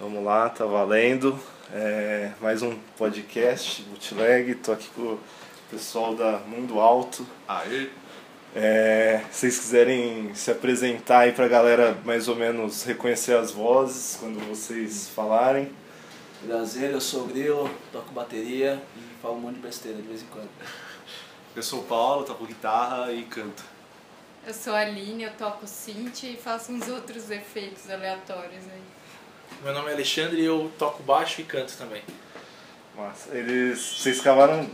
[0.00, 1.38] Vamos lá, tá valendo.
[1.72, 4.56] É, mais um podcast, bootleg.
[4.56, 5.20] Tô aqui com o
[5.70, 7.24] pessoal da Mundo Alto.
[7.46, 7.88] Aê!
[8.56, 14.16] É, se vocês quiserem se apresentar aí pra galera mais ou menos reconhecer as vozes
[14.16, 15.70] quando vocês falarem.
[16.44, 20.22] Prazer, eu sou o Grilo, toco bateria e falo um monte de besteira de vez
[20.22, 20.50] em quando.
[21.54, 23.62] Eu sou o Paulo, toco guitarra e canto.
[24.44, 29.03] Eu sou a Aline, eu toco synth e faço uns outros efeitos aleatórios aí.
[29.62, 32.02] Meu nome é Alexandre e eu toco baixo e canto também.
[32.96, 33.36] Massa.
[33.36, 34.68] Eles, vocês acabaram,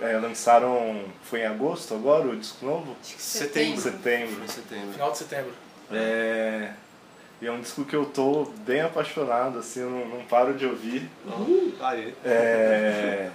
[0.00, 2.96] é, lançaram, foi em agosto agora o disco novo?
[3.02, 3.80] Setembro.
[3.80, 4.44] Setembro.
[4.44, 4.92] Em setembro.
[4.92, 5.52] Final de setembro.
[5.92, 6.72] É,
[7.40, 10.66] e é um disco que eu tô bem apaixonado, assim, eu não, não paro de
[10.66, 11.08] ouvir.
[11.80, 12.12] Aê!
[12.24, 13.30] É,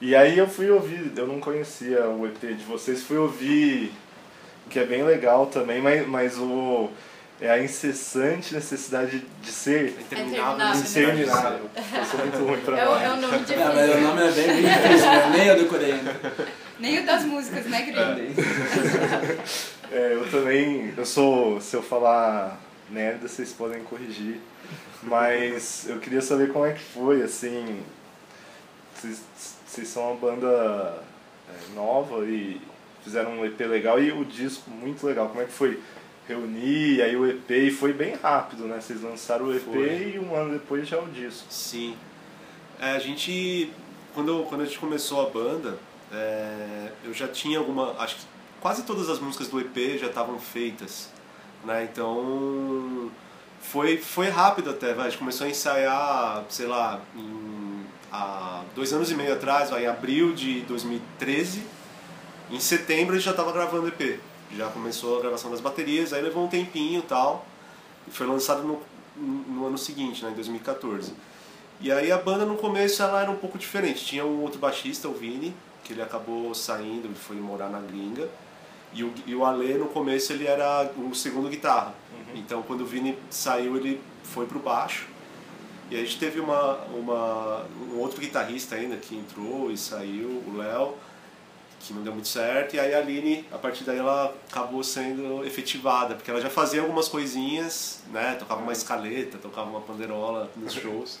[0.00, 3.92] e aí eu fui ouvir, eu não conhecia o EP de vocês, fui ouvir,
[4.68, 6.90] que é bem legal também, mas, mas o,
[7.40, 10.54] é a incessante necessidade de ser Interminável.
[10.74, 10.80] interminável.
[10.80, 11.70] interminável.
[11.98, 13.04] Eu sou muito ruim pra É o, nome.
[13.04, 13.62] é o nome difícil.
[13.62, 15.32] Ah, mas o nome é bem, bem difícil, né?
[15.36, 16.16] nem eu decorei ainda.
[16.78, 18.00] Nem o das músicas, né, Grilo?
[19.92, 22.58] É, eu também, eu sou, se eu falar
[22.90, 24.40] merda, vocês podem corrigir.
[25.02, 27.80] Mas eu queria saber como é que foi, assim.
[28.94, 29.20] Vocês,
[29.66, 31.02] vocês são uma banda
[31.48, 32.60] é, nova e
[33.04, 35.28] fizeram um EP legal e o disco muito legal.
[35.28, 35.80] Como é que foi
[36.28, 38.80] reunir, aí o EP e foi bem rápido, né?
[38.80, 40.12] Vocês lançaram o EP Foi.
[40.14, 41.46] e um ano depois já o disco.
[41.50, 41.96] Sim.
[42.80, 43.72] É, a gente.
[44.14, 45.78] Quando, quando a gente começou a banda,
[46.12, 47.94] é, eu já tinha alguma.
[47.98, 48.22] Acho que
[48.60, 51.10] quase todas as músicas do EP já estavam feitas.
[51.64, 51.88] Né?
[51.90, 53.10] Então.
[53.60, 55.06] Foi, foi rápido até, vai.
[55.06, 59.84] A gente começou a ensaiar, sei lá, em, há dois anos e meio atrás, vai,
[59.84, 61.62] em abril de 2013.
[62.50, 64.20] Em setembro a gente já estava gravando EP.
[64.54, 67.46] Já começou a gravação das baterias, aí levou um tempinho e tal.
[68.06, 68.80] E foi lançado no,
[69.16, 71.12] no ano seguinte, né, em 2014.
[71.80, 74.04] E aí a banda no começo ela era um pouco diferente.
[74.04, 78.28] Tinha um outro baixista, o Vini, que ele acabou saindo, ele foi morar na gringa.
[78.92, 81.94] E o, e o Ale no começo ele era o segundo guitarra.
[82.34, 85.06] Então quando o Vini saiu ele foi pro baixo.
[85.90, 90.56] E a gente teve uma, uma, um outro guitarrista ainda que entrou e saiu, o
[90.56, 90.94] Léo,
[91.86, 92.74] que não deu muito certo.
[92.74, 96.80] E aí a Aline, a partir daí ela acabou sendo efetivada, porque ela já fazia
[96.80, 98.36] algumas coisinhas, né?
[98.38, 101.18] Tocava uma escaleta, tocava uma panderola nos shows.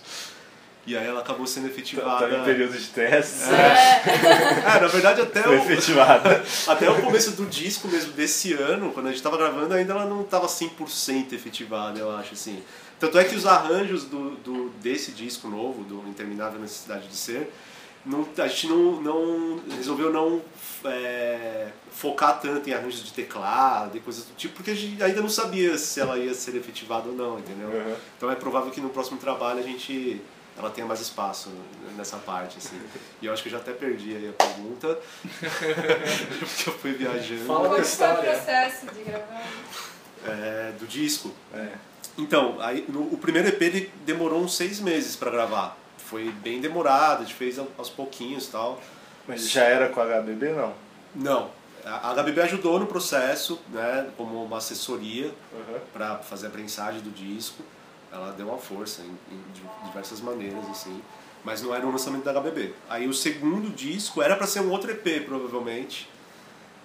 [0.86, 2.28] E aí ela acabou sendo efetivada.
[2.28, 6.44] Tá em período de testes, É, na verdade até foi o, efetivada.
[6.68, 10.04] até o começo do disco mesmo desse ano, quando a gente tava gravando, ainda ela
[10.04, 12.62] não tava 100% efetivada, eu acho, assim.
[13.00, 17.50] Tanto é que os arranjos do, do, desse disco novo, do Interminável Necessidade de Ser,
[18.06, 20.40] não, a gente não, não resolveu não
[20.84, 25.20] é, focar tanto em arranjos de teclado e coisas do tipo, porque a gente ainda
[25.20, 27.68] não sabia se ela ia ser efetivada ou não, entendeu?
[27.68, 27.96] Uhum.
[28.16, 30.20] Então é provável que no próximo trabalho a gente
[30.58, 31.50] ela tenha mais espaço
[31.98, 32.80] nessa parte, assim.
[33.20, 34.98] E eu acho que eu já até perdi aí a pergunta,
[36.40, 37.44] porque eu fui viajando.
[37.44, 38.30] Fala da que foi o história.
[38.32, 39.46] processo de gravar?
[40.26, 41.30] É, do disco.
[41.52, 41.68] É.
[42.16, 45.76] Então, aí, no- o primeiro EP ele demorou uns seis meses pra gravar.
[46.08, 48.80] Foi bem demorado, a gente fez ao- aos pouquinhos e tal.
[49.26, 50.72] Mas já era com a HBB, não?
[51.14, 51.50] Não,
[51.84, 55.78] a HBB ajudou no processo, né, como uma assessoria Uhum.
[55.92, 57.62] para fazer a prensagem do disco.
[58.12, 61.02] Ela deu uma força em, em di- diversas maneiras, assim.
[61.44, 62.72] Mas não era o lançamento da HBB.
[62.88, 66.08] Aí o segundo disco era para ser um outro EP, provavelmente.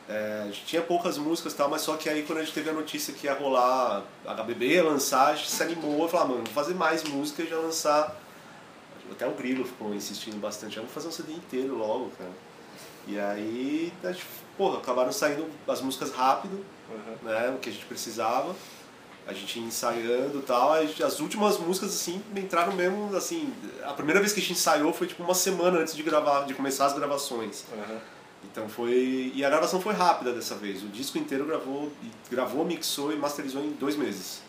[0.09, 2.53] É, a gente tinha poucas músicas e tal, mas só que aí quando a gente
[2.53, 6.09] teve a notícia que ia rolar a HBB, ia lançar, a gente se animou a
[6.09, 8.15] falar, mano, vamos fazer mais música e já lançar.
[9.11, 12.31] Até o Grilo ficou insistindo bastante, vamos fazer um CD inteiro logo, cara.
[13.07, 14.25] E aí, a gente,
[14.57, 17.29] porra, acabaram saindo as músicas rápido, Uhum.
[17.29, 18.55] né, o que a gente precisava.
[19.27, 20.73] A gente ia ensaiando e tal.
[20.73, 23.53] As últimas músicas, assim, entraram mesmo, assim...
[23.83, 26.53] A primeira vez que a gente ensaiou foi, tipo, uma semana antes de gravar, de
[26.55, 27.65] começar as gravações.
[27.71, 27.99] Uhum.
[28.43, 29.31] Então foi...
[29.35, 30.81] E a gravação foi rápida dessa vez.
[30.83, 31.91] O disco inteiro gravou,
[32.31, 34.41] gravou mixou e masterizou em dois meses.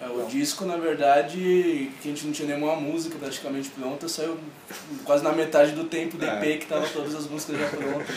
[0.00, 4.38] É, o disco, na verdade, que a gente não tinha nenhuma música praticamente pronta, saiu
[5.04, 8.16] quase na metade do tempo do EP que tava todas as músicas já prontas.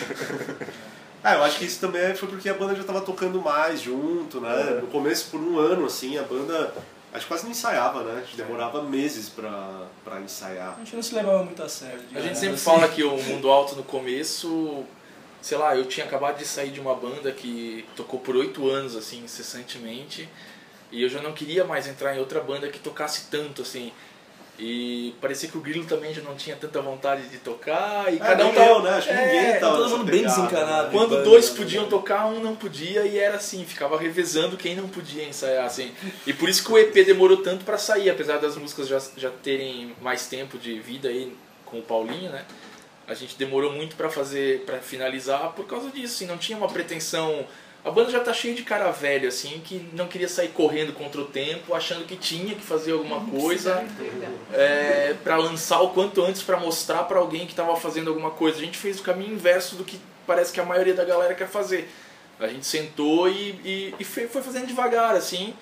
[1.21, 4.39] Ah, eu acho que isso também foi porque a banda já tava tocando mais junto,
[4.39, 4.77] né?
[4.77, 4.81] É.
[4.81, 6.74] No começo, por um ano, assim, a banda...
[7.12, 8.13] A gente quase não ensaiava, né?
[8.18, 10.75] A gente demorava meses pra, pra ensaiar.
[10.75, 12.00] A gente não se levava muito a sério.
[12.15, 12.63] A gente sempre assim.
[12.63, 14.83] fala que o Mundo Alto no começo,
[15.39, 18.95] sei lá, eu tinha acabado de sair de uma banda que tocou por oito anos,
[18.95, 20.27] assim, incessantemente,
[20.94, 23.92] e eu já não queria mais entrar em outra banda que tocasse tanto, assim.
[24.60, 28.13] E parecia que o Grilo também já não tinha tanta vontade de tocar.
[28.13, 28.68] E É, cada um tava.
[28.69, 28.92] eu, né?
[28.92, 30.84] Acho que É, ninguém tava todo mundo bem desencanado.
[30.84, 30.90] né?
[30.92, 31.57] Quando banda, dois né?
[31.57, 35.92] podiam tocar, um não podia e era assim, ficava revezando quem não podia ensaiar, assim.
[36.28, 39.31] E por isso que o EP demorou tanto pra sair, apesar das músicas já, já
[39.31, 41.36] terem mais tempo de vida aí
[41.66, 42.45] com o Paulinho, né?
[43.07, 46.69] A gente demorou muito pra fazer, para finalizar por causa disso, assim, não tinha uma
[46.69, 47.44] pretensão.
[47.85, 51.19] A banda já tá cheia de cara velho, assim, que não queria sair correndo contra
[51.19, 53.85] o tempo, achando que tinha que fazer alguma coisa
[54.53, 58.57] é, para lançar o quanto antes para mostrar para alguém que estava fazendo alguma coisa.
[58.57, 61.50] A gente fez o caminho inverso do que parece que a maioria da galera quer
[61.50, 61.89] fazer.
[62.39, 65.53] A gente sentou e, e, e foi fazendo devagar assim.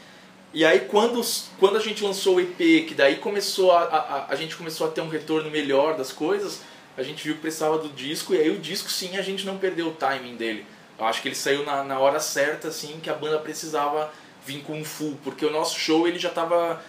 [0.53, 1.21] E aí quando,
[1.59, 4.91] quando a gente lançou o EP, que daí começou a, a, a gente começou a
[4.91, 6.61] ter um retorno melhor das coisas,
[6.95, 9.57] a gente viu que precisava do disco e aí o disco sim a gente não
[9.57, 10.65] perdeu o timing dele.
[11.01, 14.13] Eu acho que ele saiu na, na hora certa assim que a banda precisava
[14.45, 16.79] vir com um full, porque o nosso show ele já estava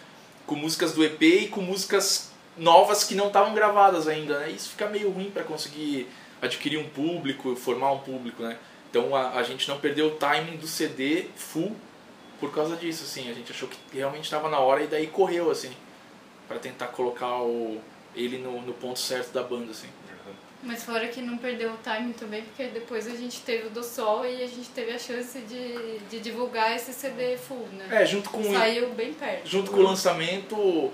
[0.47, 4.50] com músicas do EP e com músicas novas que não estavam gravadas ainda, né?
[4.50, 6.06] Isso fica meio ruim para conseguir
[6.43, 8.59] adquirir um público, formar um público, né?
[8.91, 11.75] Então a, a gente não perdeu o timing do CD full
[12.38, 13.31] por causa disso, assim.
[13.31, 15.73] A gente achou que realmente estava na hora e daí correu, assim,
[16.47, 17.81] para tentar colocar o,
[18.15, 19.88] ele no, no ponto certo da banda, assim.
[20.62, 23.82] Mas fora que não perdeu o timing também, porque depois a gente teve o do
[23.82, 27.88] Sol e a gente teve a chance de, de divulgar esse CD full, né?
[27.91, 29.44] É, junto com o- Saiu bem perto.
[29.49, 30.93] junto com o lançamento,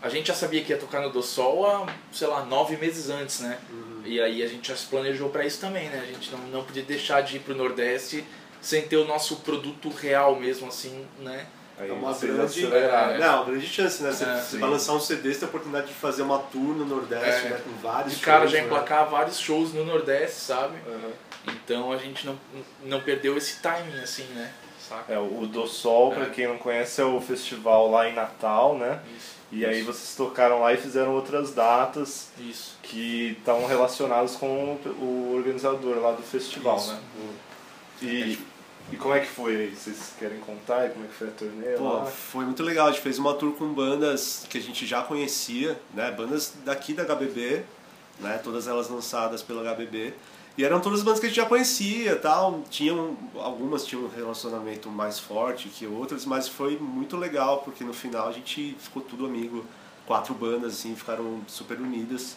[0.00, 3.10] a gente já sabia que ia tocar no Do Sol há, sei lá, nove meses
[3.10, 3.58] antes, né?
[4.04, 6.00] E aí a gente já se planejou para isso também, né?
[6.02, 8.24] A gente não, não podia deixar de ir pro Nordeste
[8.60, 11.46] sem ter o nosso produto real mesmo, assim, né?
[11.80, 14.10] Aí É uma vocês grande, é, não, uma grande chance, né?
[14.10, 16.84] Você, É, você lançar um CD, você tem a oportunidade de fazer uma tour no
[16.84, 17.50] Nordeste, É.
[17.50, 17.60] né?
[17.64, 18.64] Com vários De cara shows, já né?
[18.64, 20.76] emplacar vários shows no Nordeste, sabe?
[20.86, 21.12] Uhum.
[21.46, 22.38] Então a gente não,
[22.84, 24.50] não perdeu esse timing, assim, né?
[24.88, 25.12] Saca?
[25.12, 26.30] É, o Do Sol, pra É.
[26.30, 29.00] quem não conhece, é o festival lá em Natal, né?
[29.16, 29.36] Isso.
[29.52, 32.76] E aí vocês tocaram lá e fizeram outras datas Isso.
[32.82, 36.92] que estão relacionadas com o- o organizador lá do festival, Isso.
[36.92, 37.00] né?
[38.02, 38.38] E,
[38.90, 39.74] e como é que foi aí?
[39.74, 42.06] Vocês querem contar aí como é que foi a turnê Pô, lá?
[42.06, 42.88] foi muito legal.
[42.88, 46.10] A gente fez uma tour com bandas que a gente já conhecia, né?
[46.10, 47.62] Bandas daqui da HBB,
[48.18, 48.40] né?
[48.42, 50.14] Todas elas lançadas pela HBB.
[50.56, 52.62] E eram todas bandas que a gente já conhecia tal.
[52.70, 57.92] Tinham, algumas tinham um relacionamento mais forte que outras, mas foi muito legal, porque no
[57.92, 59.64] final a gente ficou tudo amigo.
[60.06, 62.36] Quatro bandas, assim, ficaram super unidas.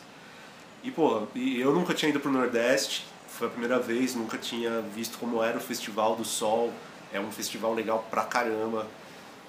[0.84, 3.06] E, pô, e eu nunca tinha ido pro Nordeste,
[3.38, 6.72] foi a primeira vez, nunca tinha visto como era o Festival do Sol.
[7.14, 8.88] É um festival legal pra caramba.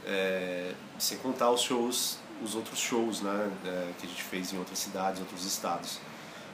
[0.06, 4.58] É, sem contar os shows, os outros shows, né, é, que a gente fez em
[4.58, 5.98] outras cidades, outros estados.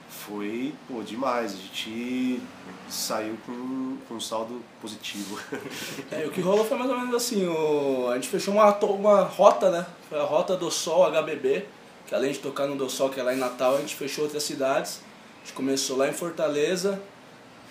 [0.09, 1.53] Foi, pô, demais.
[1.53, 2.41] A gente
[2.89, 5.39] saiu com, com um saldo positivo.
[6.11, 8.09] É, o que rolou foi mais ou menos assim, o...
[8.09, 9.85] a gente fechou uma, uma rota, né?
[10.09, 11.65] Foi a rota do Sol HBB,
[12.07, 14.23] que além de tocar no do Sol, que é lá em Natal, a gente fechou
[14.23, 15.01] outras cidades.
[15.41, 16.99] A gente começou lá em Fortaleza,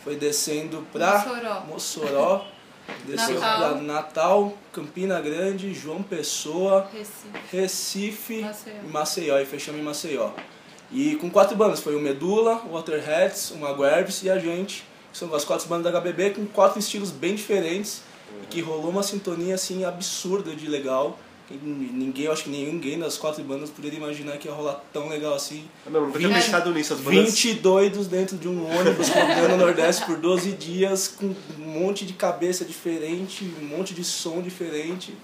[0.04, 1.60] foi descendo pra Mossoró.
[1.66, 2.46] Mossoró,
[3.04, 3.58] desceu Natal.
[3.58, 7.56] pra Natal, Campina Grande, João Pessoa, Recife.
[7.56, 8.74] Recife Maceió.
[8.82, 10.30] e Maceió, e fechamos em Maceió.
[10.90, 15.18] E com quatro bandas, foi o Medula, o Waterheads, o Maguerbs e a gente, que
[15.18, 18.02] são as quatro bandas da HBB, com quatro estilos bem diferentes,
[18.42, 21.18] e que rolou uma sintonia assim absurda de legal.
[21.50, 25.32] Ninguém, eu acho que ninguém das quatro bandas poderia imaginar que ia rolar tão legal
[25.32, 25.64] assim.
[25.86, 26.92] Eu nunca tinha pensado nisso.
[26.92, 31.34] As bandas 20 doidos dentro de um ônibus rodando no Nordeste por 12 dias, com
[31.58, 35.14] um monte de cabeça diferente, um monte de som diferente.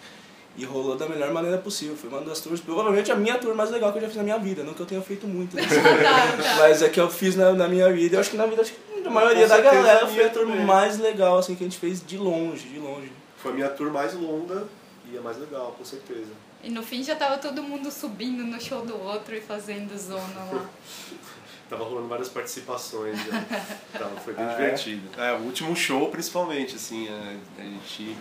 [0.56, 1.96] E rolou da melhor maneira possível.
[1.96, 4.22] Foi uma das tours, provavelmente a minha tour mais legal que eu já fiz na
[4.22, 4.62] minha vida.
[4.62, 5.62] Não que eu tenha feito muito, né?
[6.58, 8.16] Mas é que eu fiz na, na minha vida.
[8.16, 10.46] Eu acho que na vida acho que da maioria da galera a foi a tour
[10.46, 10.64] também.
[10.64, 13.10] mais legal assim, que a gente fez de longe, de longe.
[13.36, 14.64] Foi a minha tour mais longa
[15.12, 16.30] e a mais legal, com certeza.
[16.62, 20.44] E no fim já tava todo mundo subindo no show do outro e fazendo zona
[20.52, 20.66] lá.
[21.68, 23.46] Tava rolando várias participações, né?
[23.94, 24.54] então, foi bem Ah, é?
[24.56, 25.08] divertido.
[25.18, 25.32] É?
[25.32, 28.16] o último show principalmente, assim, é, a gente...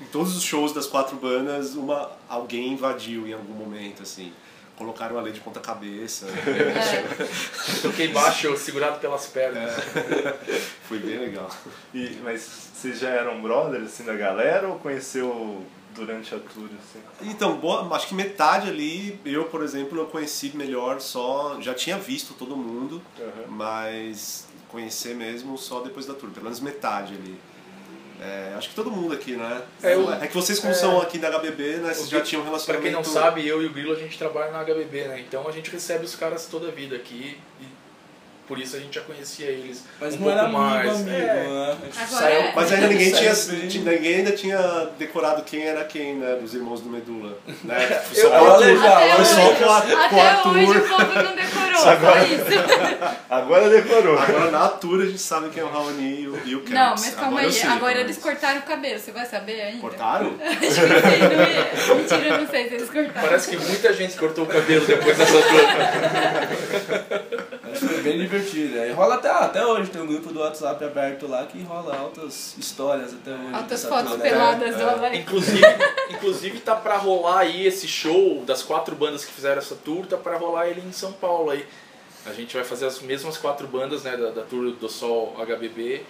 [0.00, 4.32] Em todos os shows das quatro bandas, uma, alguém invadiu em algum momento, assim.
[4.76, 6.26] Colocaram a lei de ponta cabeça.
[6.26, 7.22] É,
[7.82, 9.72] Toquei baixo, segurado pelas pernas.
[10.88, 11.50] Foi bem legal.
[11.94, 15.64] E, mas vocês já eram brothers assim da galera ou conheceu
[15.98, 17.00] durante a tour assim?
[17.30, 21.58] Então, boa, acho que metade ali, eu, por exemplo, eu conheci melhor só...
[21.60, 23.44] Já tinha visto todo mundo, Uhum.
[23.48, 26.30] mas conhecer mesmo só depois da tour.
[26.30, 27.38] Pelo menos metade ali.
[28.20, 29.62] É, acho que todo mundo aqui, né?
[29.82, 30.76] É, eu- é que vocês, como é.
[30.76, 31.94] são aqui da HBB, né?
[31.94, 32.82] Vocês já tinham um Pra relacionamento...
[32.84, 35.20] quem não sabe, eu e o Grilo a gente trabalha na HBB, né?
[35.20, 37.38] Então a gente recebe os caras toda a vida aqui.
[37.60, 37.64] E
[38.48, 40.90] por isso a gente já conhecia eles Mas um não pouco era mais.
[40.90, 41.14] amigo, É.
[41.14, 41.76] né?
[41.94, 42.52] Agora saiu- é.
[42.56, 43.68] Mas ainda ninguém tinha, bem.
[43.96, 46.36] ninguém ainda tinha decorado quem era quem, né?
[46.40, 47.36] Dos irmãos do Medula.
[47.62, 48.00] Né?
[48.16, 48.70] Eu- Só eu Até
[49.20, 52.34] eu só hoje, com a- com o até hoje o povo não decorou, Agora- foi
[52.34, 52.44] isso.
[53.30, 54.18] Agora decorou.
[54.18, 56.62] Agora na altura a gente sabe quem é o Raoni e o, e o.
[56.68, 59.80] Não, mas calma aí, sei, agora mas- eles cortaram o cabelo, você vai saber ainda?
[59.80, 60.34] Cortaram?
[60.42, 61.94] Acho que sim, não ia.
[61.94, 63.28] Mentira, eu não sei se eles cortaram.
[63.28, 65.48] Parece que muita gente cortou o cabelo depois dessa turma.
[67.78, 68.80] Foi bem divertido.
[68.80, 72.56] Aí rola até, até hoje, tem um grupo do WhatsApp aberto lá que rola altas
[72.58, 73.54] histórias até hoje.
[73.54, 74.24] Altas fotos turma.
[74.24, 75.16] peladas do É.
[75.16, 75.62] Inclusive,
[76.10, 80.16] inclusive tá pra rolar aí esse show das quatro bandas que fizeram essa tour, tá
[80.16, 81.64] pra rolar ele em São Paulo aí.
[82.26, 86.02] A gente vai fazer as mesmas quatro bandas, né, da, da tour do Sol HBB.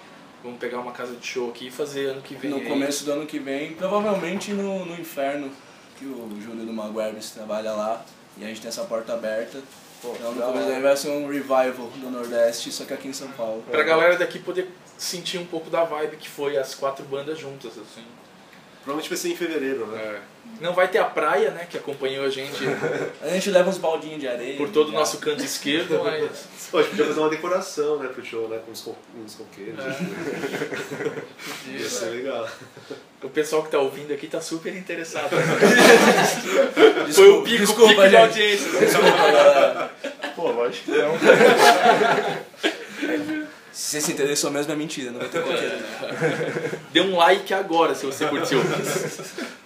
[0.42, 2.50] Vamos pegar uma casa de show aqui e fazer ano que vem.
[2.50, 5.50] No começo do ano que vem, provavelmente no, no Inferno,
[5.98, 8.04] que o Júlio do Maguerbes trabalha lá.
[8.36, 9.60] E a gente tem essa porta aberta.
[10.00, 13.28] Pô, Então no começo vai ser um revival do Nordeste, só que aqui em São
[13.32, 13.64] Paulo.
[13.70, 17.72] Pra galera daqui poder sentir um pouco da vibe que foi as quatro bandas juntas,
[17.72, 18.04] assim.
[18.84, 20.00] Provavelmente vai ser em fevereiro, né?
[20.00, 20.20] É.
[20.60, 22.64] Não vai ter a praia, né, que acompanhou a gente
[23.22, 24.56] A gente leva uns baldinhos de areia.
[24.56, 28.08] por todo o nosso canto esquerdo, mas Pô, a gente podia fazer uma decoração, né,
[28.08, 28.58] pro show, né?
[28.64, 29.82] Com uns, co uns coqueiros.
[29.82, 29.98] É.
[31.78, 32.48] Ia ser legal.
[33.22, 35.30] o pessoal que tá ouvindo aqui tá super interessado.
[37.06, 38.16] Desculpa, Foi o pico, desculpa, pico gente.
[38.16, 38.80] audiência.
[38.80, 39.90] Desculpa, galera.
[40.36, 41.14] Pô, lógico que não.
[43.72, 46.80] Se você se interessou mesmo é mentira, não vai ter né?
[46.92, 48.60] Dê um like agora se você curtiu.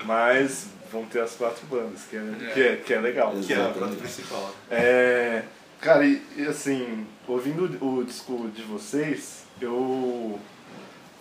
[0.05, 3.35] Mas vão ter as quatro bandas, que é, que é, que é legal.
[3.35, 4.55] Que é a prato principal.
[4.71, 5.43] É,
[5.81, 10.39] cara, e, e assim, ouvindo o, o disco de vocês, eu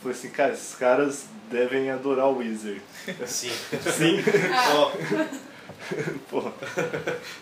[0.02, 2.82] falei assim, cara, esses caras devem adorar o Weezer.
[3.26, 3.52] Sim.
[3.98, 4.24] Sim,
[4.76, 4.92] Ó,
[6.30, 6.52] pô.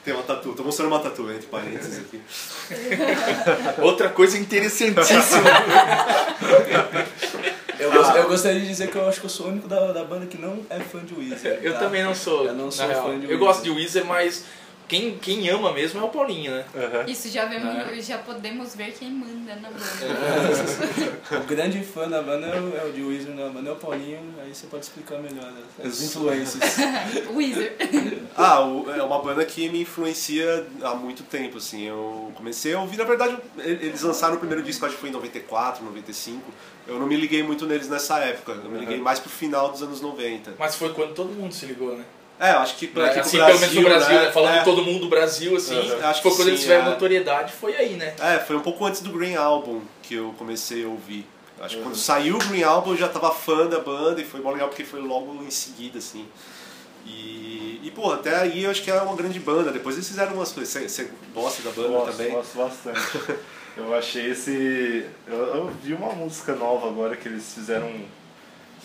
[0.06, 0.54] tem uma tatu.
[0.54, 2.22] Tô mostrando uma tatu entre parênteses aqui.
[3.82, 5.50] Outra coisa interessantíssima.
[7.80, 9.92] Eu, gost- eu gostaria de dizer que eu acho que eu sou o único da,
[9.92, 11.60] da banda que não é fã de Weezer.
[11.62, 11.80] Eu tá?
[11.80, 12.46] também não sou.
[12.46, 13.04] Eu não sou real.
[13.04, 13.38] fã de Eu Weezer.
[13.40, 14.44] gosto de Weezer, mas
[14.90, 16.66] quem, quem ama mesmo é o Paulinho, né?
[16.76, 17.06] Aham.
[17.08, 18.02] Isso já, vemos, É.
[18.02, 19.80] já podemos ver quem manda na banda.
[21.40, 23.76] O grande fã da banda é o, é o de Weezer da banda, é o
[23.76, 26.78] Paulinho, aí você pode explicar melhor as, as influências.
[27.34, 27.76] Weezer.
[28.42, 31.84] Ah, o- é uma banda que me influencia há muito tempo, assim.
[31.84, 35.14] Eu comecei a ouvir, na verdade, eles lançaram o primeiro disco, acho que foi em
[35.14, 36.42] 94, 95.
[36.88, 38.54] Eu não me liguei muito neles nessa época.
[38.54, 40.54] Eu me liguei mais pro final dos anos 90.
[40.58, 42.06] Mas foi quando todo mundo se ligou, né?
[42.40, 44.32] É, eu acho que pra aqui assim, pro pelo menos no Brasil, né?
[44.32, 44.64] Falando é.
[44.64, 46.06] todo mundo do Brasil, assim, Uhum.
[46.06, 46.90] Acho foi que quando eles tiveram é.
[46.92, 48.16] notoriedade, foi aí, né?
[48.20, 51.26] É, foi um pouco antes do Green Album que eu comecei a ouvir.
[51.60, 51.82] Acho Uhum.
[51.82, 54.52] que quando saiu o Green Album eu já tava fã da banda e foi bom
[54.52, 56.26] legal porque foi logo em seguida, assim.
[57.06, 59.72] E, e pô, até aí eu acho que é uma grande banda.
[59.72, 60.72] Depois eles fizeram umas coisas.
[60.72, 62.32] Você- Você gosta da banda Gosto, também?
[62.32, 63.00] gosto bastante.
[63.78, 65.06] Eu achei esse.
[65.26, 68.06] Eu, eu vi uma música nova agora que eles fizeram um,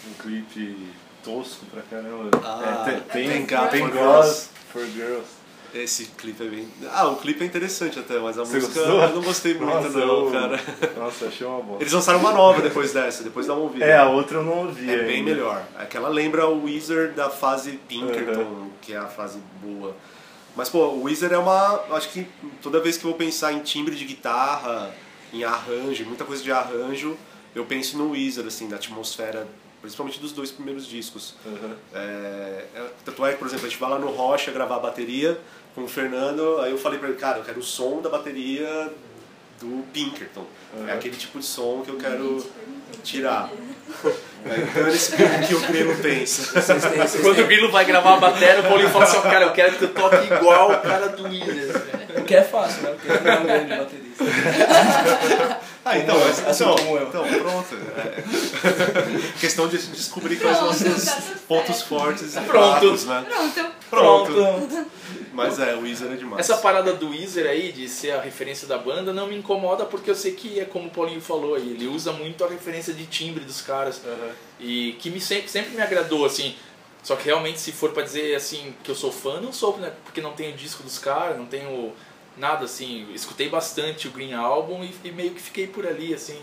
[0.09, 0.77] um clipe
[1.25, 2.31] tosco pra caramba.
[2.45, 5.27] Ah, é, tem, God tem for Girls for Girls.
[5.73, 6.69] Esse clipe é bem.
[6.93, 9.01] Ah, o clipe é interessante até, mas a Você música gostou?
[9.03, 10.61] eu não gostei muito, Nossa, não, eu- cara.
[10.97, 11.81] Nossa, achei uma boa.
[11.81, 13.85] Eles lançaram uma nova depois dessa, depois dá uma ouvida.
[13.85, 14.89] É, a outra eu não ouvi.
[14.89, 15.31] É bem ainda.
[15.33, 15.65] melhor.
[15.77, 18.71] Aquela lembra o Weezer da fase Pinkerton, Uhum.
[18.81, 19.97] que é a fase boa.
[20.55, 21.81] Mas, pô, o Weezer é uma.
[21.91, 22.25] Acho que
[22.63, 24.95] toda vez que eu vou pensar em timbre de guitarra,
[25.33, 27.17] em arranjo, muita coisa de arranjo,
[27.53, 29.49] eu penso no Weezer, assim, da atmosfera,
[29.85, 31.35] principalmente dos dois primeiros discos.
[31.45, 31.75] Uhum.
[31.93, 34.81] É, é, tanto é que, por exemplo, a gente vai lá no Rocha gravar a
[34.81, 35.39] bateria
[35.75, 38.91] com o Fernando, aí eu falei pra ele, cara, eu quero o som da bateria
[39.61, 40.47] do Pinkerton.
[40.75, 40.89] Uhum.
[40.89, 42.51] É aquele tipo de som que eu quero
[43.03, 43.51] tirar.
[44.47, 46.63] Aí dane-se o que o Grilo pensa.
[47.21, 49.87] Quando o Grilo vai gravar a bateria, o Paulinho fala assim, cara, eu quero que
[49.87, 51.83] tu toque igual o cara do Weezer.
[52.17, 52.91] O que é fácil, né?
[52.93, 54.25] Porque ele não é um grande baterista.
[55.85, 57.09] Ah, então, mas, Assim então, como eu.
[57.09, 57.77] então pronto.
[57.97, 58.23] É.
[59.39, 61.89] Questão de descobrir quais são os Pronto, seus tá tudo pontos certo.
[61.89, 62.79] fortes e Pronto.
[62.81, 63.27] fracos, né?
[63.91, 64.33] Pronto.
[64.33, 64.87] Pronto.
[65.33, 66.41] Mas é, o Weezer é demais.
[66.41, 70.11] Essa parada do Weezer aí, de ser a referência da banda, não me incomoda porque
[70.11, 73.05] eu sei que é como o Paulinho falou aí, ele usa muito a referência de
[73.07, 74.01] timbre dos caras.
[74.05, 74.31] Uhum.
[74.61, 76.55] E que me sempre, sempre me agradou, assim.
[77.03, 79.93] Só que realmente, se for pra dizer assim que eu sou fã, não sou, né?
[80.05, 81.93] Porque não tenho disco dos caras, não tenho
[82.37, 83.13] nada assim.
[83.13, 86.41] Escutei bastante o Green Album e, e meio que fiquei por ali, assim.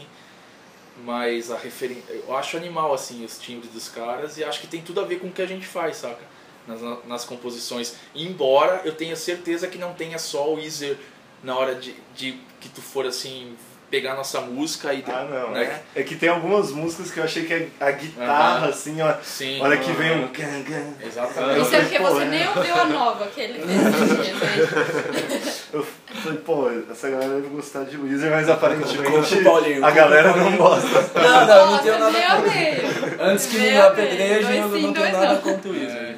[1.03, 2.13] Mas a referência.
[2.13, 5.19] Eu acho animal, assim, os timbres dos caras e acho que tem tudo a ver
[5.19, 6.21] com o que a gente faz, saca?
[6.67, 7.95] Nas, nas composições.
[8.13, 10.97] Embora eu tenha certeza que não tenha só o Weezer
[11.43, 13.55] na hora de, de que tu for assim.
[13.91, 15.03] Pegar nossa música e.
[15.05, 15.51] Ah, não.
[15.51, 15.81] Né?
[15.93, 19.13] É, é que tem algumas músicas que eu achei que a, a guitarra, assim, ó.
[19.21, 19.59] Sim.
[19.61, 20.27] Olha que vem um.
[20.31, 21.05] gan.
[21.05, 21.61] Exatamente.
[21.61, 22.25] Isso é porque Pô, você é.
[22.25, 25.83] nem ouviu a nova que ele fez esses dias aí.
[26.23, 30.87] Falei, pô, essa galera deve gostar de Weezer, mas aparentemente Paulinho, a galera não gosta.
[31.21, 33.25] Não, não, não tenho nada contra.
[33.25, 36.17] Antes que me apedrejem, eu não tenho nada contra o Weezer.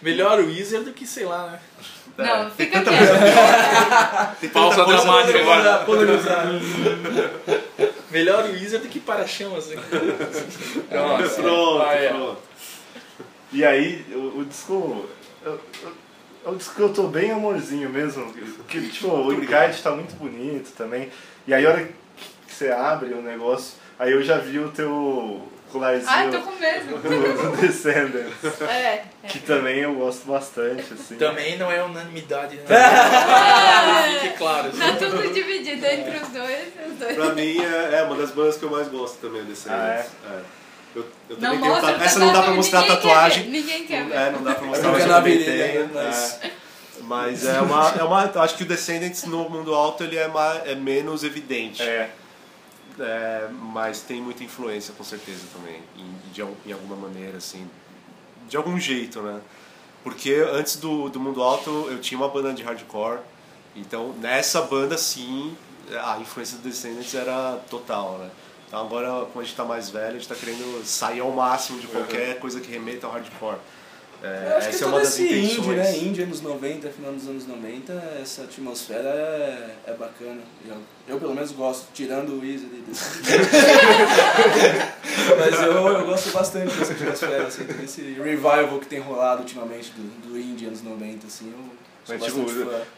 [0.00, 1.58] Melhor o Weezer do que, sei lá, né?
[2.18, 4.40] Não, tem fica quieto.
[4.40, 5.78] Tem Pausa dramática agora.
[5.84, 6.46] Polemizar.
[8.10, 9.68] Melhor do que para-chamas.
[9.68, 9.76] né?
[10.90, 12.08] Nossa, Pronto, ah, é.
[12.08, 12.38] pronto.
[13.52, 15.06] E aí, o, o disco.
[15.44, 16.02] eu- eu-
[16.44, 18.32] É um disco que eu tô bem amorzinho mesmo.
[18.68, 21.08] Que, tipo, o encarte tá muito bonito também.
[21.46, 25.48] E aí, a hora que você abre o negócio, aí eu já vi o teu
[25.72, 26.98] colarzinho Ai, tô com medo.
[27.02, 28.60] do, do Descendants.
[28.62, 29.02] É.
[29.28, 31.16] Que também eu gosto bastante, assim.
[31.16, 32.64] Também não é unanimidade, né?
[32.68, 34.18] É.
[34.20, 34.68] Fique claro.
[34.68, 34.78] assim.
[34.78, 36.68] Tá tudo dividido entre os dois.
[36.88, 37.14] Os dois.
[37.16, 40.04] Pra mim é, é uma das bandas que eu mais gosto também desse Ah,
[40.94, 42.96] Eu, eu Não também tenho mostra ta- Essa não dá pra tatuagem, mostrar a ninguém
[42.96, 43.42] quer tatuagem.
[43.44, 44.14] ver, Ninguém quer ver.
[44.14, 46.50] É, não dá pra mostrar Fica mas na eu também tenho, mas- é.
[47.04, 48.32] Mas é uma, é uma.
[48.42, 51.82] Acho que o Descendants no mundo alto ele é, mais, é menos evidente.
[51.82, 52.10] É.
[52.98, 57.68] É, mas tem muita influência com certeza também, em, de, em alguma maneira, assim,
[58.48, 59.40] de algum jeito, né?
[60.04, 63.20] Porque antes do, do Mundo Alto eu tinha uma banda de hardcore,
[63.74, 65.56] então nessa banda sim
[66.04, 68.30] a influência do Descendants era total, né?
[68.66, 71.78] Então agora, como a gente tá mais velho, a gente tá querendo sair ao máximo
[71.78, 73.58] de qualquer coisa que remeta ao hardcore.
[74.22, 75.76] É, Eu acho que essa é todo uma das esse indie, intenções.
[75.76, 75.98] né?
[75.98, 80.40] Indie anos 90, final dos anos 90, essa atmosfera é, é bacana.
[80.66, 80.76] Eu,
[81.08, 83.20] eu pelo menos gosto, tirando o desse.
[85.38, 90.28] Mas eu, eu gosto bastante dessa atmosfera, assim, desse revival que tem rolado ultimamente do,
[90.28, 91.58] do indie anos 90, assim, eu
[92.08, 92.46] Mas, tipo,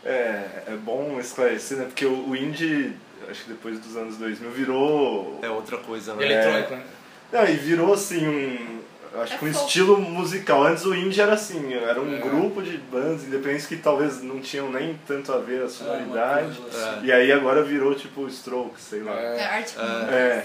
[0.04, 1.84] é, é bom esclarecer, né?
[1.86, 2.94] Porque o, o indie,
[3.30, 5.38] acho que depois dos anos 2000, virou.
[5.40, 6.24] É outra coisa, né?
[6.26, 6.84] Eletrônico, né?
[7.32, 8.80] Não, e virou assim um.
[9.16, 9.66] Acho É que um fofo.
[9.66, 10.64] estilo musical.
[10.64, 12.18] Antes o indie era assim, era um É.
[12.18, 16.56] grupo de bandas independentes que talvez não tinham nem tanto a ver a É, sonoridade.
[16.58, 17.06] coisa assim.
[17.06, 19.12] E aí agora virou tipo Strokes, sei lá.
[19.12, 19.44] É É.
[19.46, 20.44] arte É.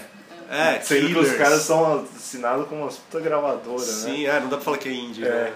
[0.52, 4.36] É, Sendo que os caras são assinados com uma puta gravadora, Sim, né?
[4.36, 5.28] é, não dá pra falar que é indie, É.
[5.28, 5.52] né?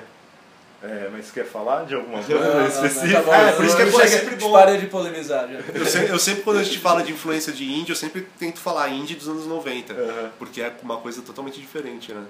[0.85, 3.23] É, mas quer falar de alguma não, não, específica?
[3.23, 4.53] tá É, por isso que é eu é sempre bom.
[4.53, 5.59] Parei de polemizar já.
[5.75, 8.61] Eu sempre, eu sempre, quando a gente fala de influência de indie, eu sempre tento
[8.61, 9.95] falar indie dos anos 90.
[9.95, 10.31] Aham.
[10.39, 12.23] Porque é uma coisa totalmente diferente, né?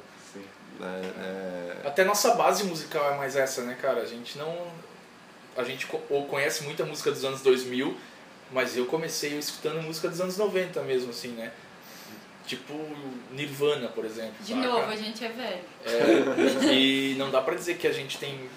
[0.81, 4.01] É, é- Até nossa base musical é mais essa, né, cara?
[4.03, 4.55] A gente não.
[5.57, 7.97] A gente ou conhece muita música dos anos 2000,
[8.51, 11.53] mas eu comecei escutando música dos anos 90 mesmo, assim, né?
[12.47, 12.75] Tipo
[13.31, 14.35] Nirvana, por exemplo.
[14.41, 14.67] De saca?
[14.67, 15.61] novo, a gente é velho.
[15.87, 18.49] É, e não dá pra dizer que a gente tem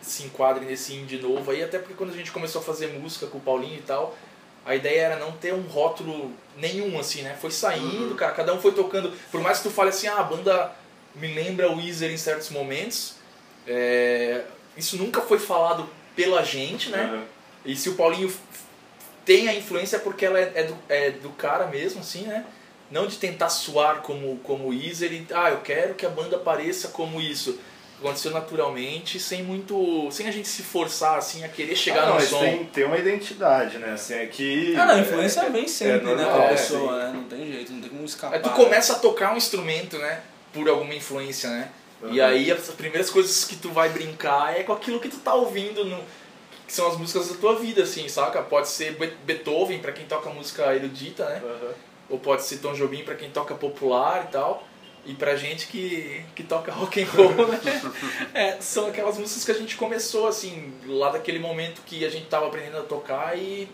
[0.00, 3.26] se enquadre nesse indie novo aí, até porque quando a gente começou a fazer música
[3.26, 4.16] com o Paulinho e tal,
[4.64, 7.36] a ideia era não ter um rótulo nenhum, assim, né?
[7.38, 9.12] Foi saindo, cara, cada um foi tocando.
[9.30, 10.72] Por mais que tu fale assim, ah, a banda
[11.14, 13.14] me lembra o Weezer em certos momentos,
[13.66, 14.42] é,
[14.76, 17.02] isso nunca foi falado pela gente, né?
[17.02, 17.24] Aham.
[17.64, 18.32] E se o Paulinho
[19.24, 22.44] tem a influência é porque ela é, é do, é do cara mesmo, assim, né?
[22.90, 26.88] Não de tentar soar como, como Weezer e, ah, eu quero que a banda pareça
[26.88, 27.58] como isso.
[28.00, 30.08] Aconteceu naturalmente, sem muito.
[30.10, 32.40] sem a gente se forçar, assim, a querer chegar Ah, não, no som.
[32.40, 33.92] tem, tem uma identidade, né?
[33.92, 34.74] Assim, é que.
[34.74, 37.12] Ah, não, a influência vem sempre, é né, normal, pra é, pessoa, né?
[37.14, 38.36] Não tem jeito, não tem como escapar.
[38.36, 40.22] Aí tu começa a tocar um instrumento, né?
[40.52, 41.70] Por alguma influência, né?
[42.02, 42.24] E Uhum.
[42.26, 45.84] aí as primeiras coisas que tu vai brincar é com aquilo que tu tá ouvindo,
[45.84, 45.98] no,
[46.66, 48.40] que são as músicas da tua vida, assim, saca?
[48.42, 51.42] Pode ser Be- Beethoven pra quem toca música erudita, né?
[51.44, 51.74] Aham.
[52.08, 54.66] ou pode ser Tom Jobim pra quem toca popular e tal.
[55.06, 57.60] E pra gente que, que toca rock and roll, né?
[58.34, 62.26] É, são aquelas músicas que a gente começou, assim, lá daquele momento que a gente
[62.26, 63.66] tava aprendendo a tocar e,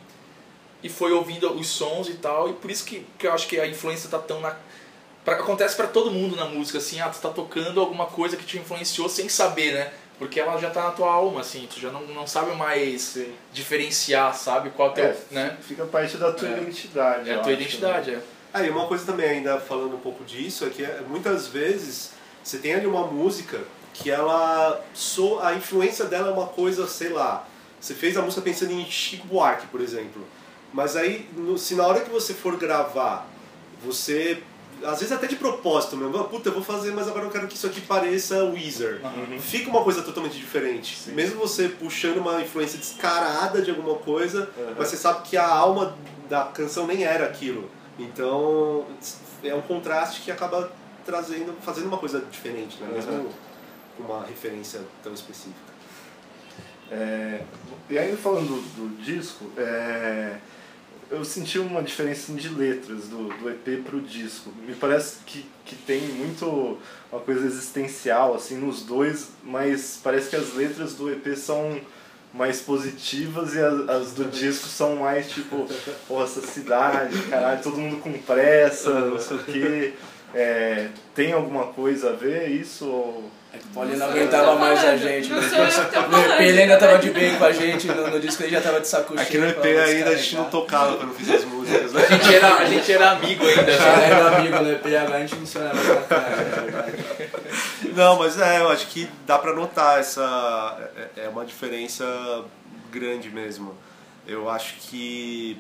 [0.83, 2.51] e foi ouvindo os sons e tal.
[2.51, 4.57] E por isso que, que eu acho que a influência tá tão na.
[5.27, 8.45] Pra, acontece pra todo mundo na música, assim, ah, tu tá tocando alguma coisa que
[8.45, 9.93] te influenciou sem saber, né?
[10.21, 13.35] Porque ela já tá na tua alma, assim, tu já não, não sabe mais Sim.
[13.53, 14.71] diferenciar, sabe?
[14.71, 15.57] Qual é o teu, É, né?
[15.61, 16.53] Fica parte da tua É.
[16.53, 17.29] identidade.
[17.29, 18.21] É a tua acho, identidade, é.
[18.55, 22.13] Ah, e uma coisa também ainda falando um pouco disso é que é, muitas vezes
[22.43, 23.59] você tem ali uma música
[23.93, 27.45] que ela so, a influência dela é uma coisa, sei lá,
[27.81, 30.25] você fez a música pensando em Chico Buarque, por exemplo.
[30.73, 33.27] Mas aí, no- se na hora que você for gravar,
[33.85, 34.41] você
[34.85, 37.55] às vezes até de propósito mesmo, puta, eu vou fazer, mas agora eu quero que
[37.57, 39.01] isso aqui pareça Weezer.
[39.05, 39.39] Uhum.
[39.41, 40.97] Fica uma coisa totalmente diferente.
[40.99, 41.13] Sim.
[41.13, 44.75] Mesmo você puxando uma influência descarada de alguma coisa, Uhum.
[44.79, 45.97] mas você sabe que a alma
[46.29, 47.71] da canção nem era aquilo.
[47.99, 48.85] Então
[49.43, 50.71] é um contraste que acaba
[51.05, 52.89] trazendo, fazendo uma coisa diferente, né?
[52.93, 53.29] mesmo Uhum.
[53.97, 55.75] com uma referência tão específica.
[56.91, 57.41] É,
[57.91, 60.37] e aí falando do, do disco, é,
[61.11, 64.51] eu senti uma diferença assim, de letras do, do EP pro disco.
[64.67, 66.79] Me parece que, que tem muito
[67.11, 71.81] uma coisa existencial assim nos dois, mas parece que as letras do EP são
[72.35, 75.67] mais positivas e as, as do disco são mais tipo,
[76.07, 79.95] pô, essa cidade, caralho, todo mundo com pressa, não sei o quê.
[80.35, 82.87] É, tem alguma coisa a ver isso?
[82.87, 83.31] Ou...
[83.57, 85.31] É que o Paulinho não aguentava mais a gente.
[85.31, 85.97] não No sou eu que tô disco.
[85.97, 86.33] No falando.
[86.33, 88.81] EP ele ainda tava de bem com a gente, no, no disco ele já tava
[88.81, 89.27] de saco cheio.
[89.27, 92.07] Aqui no EP ainda a "Esse gente não é tocava quando fiz as músicas, né?
[92.07, 93.73] A gente era, a gente era amigo ainda.
[93.73, 94.11] Já né?
[94.11, 97.05] era amigo no EP, agora a gente não se olha mais na cara, é verdade.
[97.95, 100.79] Não, mas é, eu acho que dá pra notar essa.
[101.17, 102.05] É é uma diferença
[102.91, 103.75] grande mesmo.
[104.27, 105.59] Eu acho que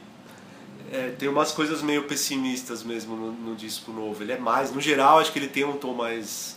[0.92, 4.22] é, tem umas coisas meio pessimistas mesmo no, no disco novo.
[4.22, 6.56] Ele é mais, no geral, acho que ele tem um tom mais.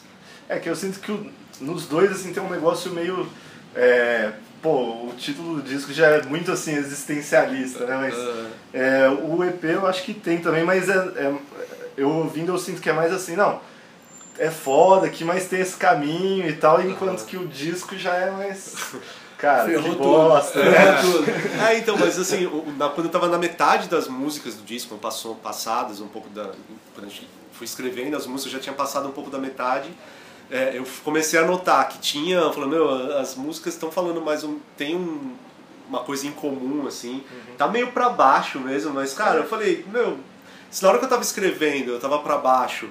[0.49, 1.31] É que eu sinto que o-
[1.61, 3.29] nos dois assim tem um negócio meio.
[3.75, 4.31] É,
[4.61, 4.71] pô,
[5.07, 7.95] o título do disco já é muito assim existencialista, né?
[7.97, 11.33] Mas ah, é, o EP eu acho que tem também, mas é, é-
[11.95, 13.61] eu ouvindo eu sinto que é mais assim, não.
[14.37, 18.31] É foda aqui, mas tem esse caminho e tal, enquanto que o disco já é
[18.31, 18.73] mais.
[19.37, 19.99] Cara, Ferrou que tudo.
[20.03, 21.01] bosta, né?
[21.01, 21.25] Tudo.
[21.65, 25.35] É, então, mas assim, na- quando eu tava na metade das músicas do disco, passou
[25.35, 26.49] passadas um pouco da.
[26.93, 29.89] Quando a gente foi escrevendo as músicas, já tinha passado um pouco da metade.
[30.51, 34.59] É, eu comecei a notar que tinha, falando, meu, as músicas estão falando mais um.
[34.77, 35.33] tem um-
[35.87, 37.23] uma coisa em comum, assim.
[37.57, 40.17] Tá meio pra baixo mesmo, mas, cara, eu falei, meu,
[40.69, 42.87] se na hora que eu tava escrevendo eu tava pra baixo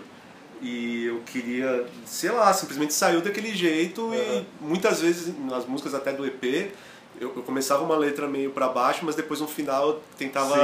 [0.61, 6.13] e eu queria, sei lá, simplesmente saiu daquele jeito e muitas vezes nas músicas até
[6.13, 6.73] do EP
[7.21, 10.57] eu, eu começava uma letra meio pra baixo, mas depois no final eu tentava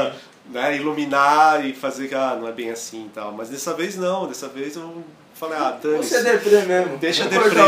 [0.51, 3.31] né, iluminar e fazer que ah, não é bem assim e tal.
[3.33, 5.05] Mas dessa vez não, dessa vez eu
[5.49, 6.97] falei, ah, Você é deprê mesmo.
[6.99, 7.61] Deixa deprê.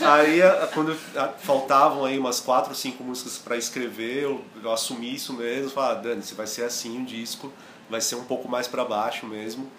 [0.00, 0.40] Aí,
[0.74, 0.94] quando
[1.38, 5.70] faltavam aí umas quatro ou cinco músicas pra escrever, eu, eu assumi isso mesmo.
[5.70, 7.52] Falei, ah, Dani, se vai ser assim o disco,
[7.88, 9.70] vai ser um pouco mais pra baixo mesmo.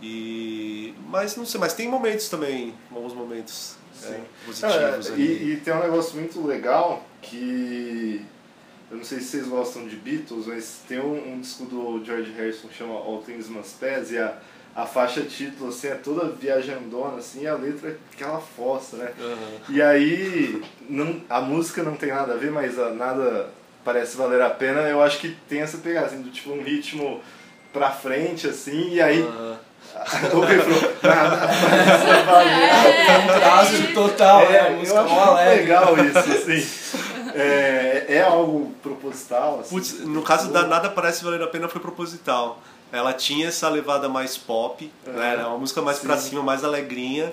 [0.00, 5.22] E mas não sei, mas tem momentos também, bons momentos é, positivos ali.
[5.22, 8.24] e, e tem um negócio muito legal que.
[8.90, 12.32] Eu não sei se vocês gostam de Beatles, mas tem um, um disco do George
[12.32, 14.38] Harrison que chama All Things Must Pass e a,
[14.74, 19.10] a faixa título assim, é toda viajandona assim, e a letra é aquela fossa, né?
[19.20, 19.36] Aham.
[19.68, 23.50] E aí, não, a música não tem nada a ver, mas a- nada
[23.84, 24.80] parece valer a pena.
[24.82, 27.20] Eu acho que tem essa pegada, assim, do tipo um ritmo
[27.72, 29.58] pra frente, assim, e aí Aham.
[30.34, 34.60] o refrão, nada parece valer Contraste total, né?
[34.60, 35.60] A é, música eu acho muito alegre.
[35.62, 36.18] legal isso,
[36.52, 36.98] assim.
[37.34, 39.74] É, é algo proposital, assim.
[39.74, 42.60] Putz, no caso da Nada Parece Valer a Pena foi proposital.
[42.90, 45.10] Ela tinha essa levada mais pop, É.
[45.10, 45.32] né?
[45.32, 46.30] Era uma música mais pra Sim.
[46.30, 47.32] cima, mais alegrinha.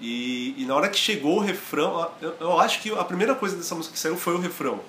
[0.00, 3.56] E, e na hora que chegou o refrão, eu, eu acho que a primeira coisa
[3.56, 4.80] dessa música que saiu foi o refrão,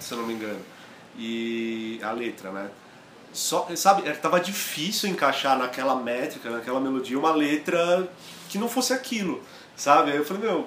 [0.00, 0.58] se eu não me engano.
[1.18, 2.70] E a letra, né?
[3.32, 8.08] Só, sabe, é, tava difícil encaixar naquela métrica, naquela melodia, uma letra
[8.48, 9.42] que não fosse aquilo,
[9.76, 10.12] sabe?
[10.12, 10.66] Aí eu falei, meu,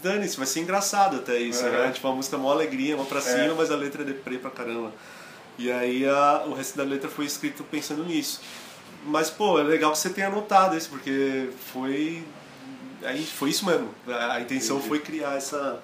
[0.00, 1.72] dane-se, vai ser engraçado até isso, Uhum.
[1.72, 1.90] né?
[1.92, 3.54] Tipo, uma música mó alegria, mó pra cima, É.
[3.54, 4.92] mas a letra é deprê pra caramba.
[5.62, 8.40] E aí a, o resto da letra foi escrito pensando nisso.
[9.04, 12.24] Mas, pô, é legal que você tenha anotado isso, porque foi.
[13.04, 13.88] Aí foi isso mesmo.
[14.08, 14.88] A, a intenção Entendi.
[14.88, 15.80] foi criar essa,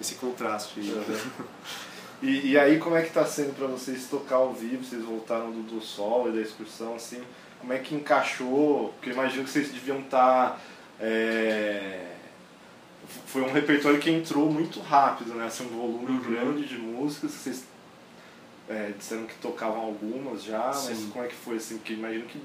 [0.00, 0.80] esse contraste.
[0.80, 1.20] Uhum.
[2.20, 4.82] E, e aí, como é que tá sendo pra vocês tocar ao vivo?
[4.82, 7.22] Vocês voltaram do, do sol e da excursão, assim.
[7.60, 8.88] Como é que encaixou?
[8.94, 10.60] Porque eu imagino que vocês deviam estar...
[13.26, 15.46] Foi um repertório que entrou muito rápido, né?
[15.46, 16.20] Assim, um volume Uhum.
[16.20, 17.30] grande de músicas.
[17.30, 17.64] Vocês
[18.68, 21.10] é, disseram que tocavam algumas já, mas Sim.
[21.12, 21.78] como é que foi, assim?
[21.78, 22.40] Porque imagino que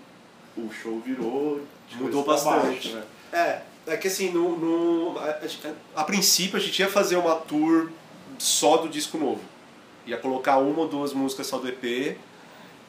[0.58, 1.62] o show virou...
[1.90, 2.66] de Mudou bastante.
[2.66, 3.04] baixo, né?
[3.32, 3.62] É,
[3.94, 7.90] é que assim, no, no- a, a- a princípio a gente ia fazer uma tour
[8.38, 9.42] só do disco novo.
[10.06, 12.18] Ia colocar uma ou duas músicas só do EP.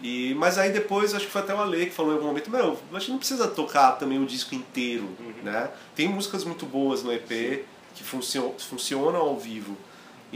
[0.02, 2.50] E, mas aí depois, acho que foi até o Ale que falou em algum momento,
[2.50, 5.08] meu, a gente não precisa tocar também o disco inteiro,
[5.42, 5.70] né?
[5.94, 9.76] Tem músicas muito boas no EP que funcionam, funcionam ao vivo.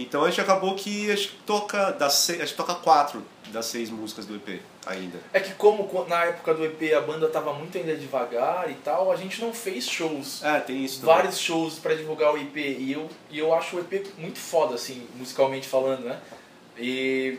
[0.02, 3.66] Então a gente acabou que a gente toca, das seis, a gente toca quatro das
[3.66, 5.18] seis músicas do EP ainda.
[5.32, 8.74] É que como co- na época do EP a banda tava muito ainda devagar e
[8.74, 10.42] tal, a gente não fez shows.
[10.44, 11.14] É, tem isso também.
[11.16, 12.56] Vários shows pra divulgar o EP.
[12.56, 16.18] E eu, e eu acho o EP muito foda, assim, musicalmente falando, né?
[16.78, 17.38] E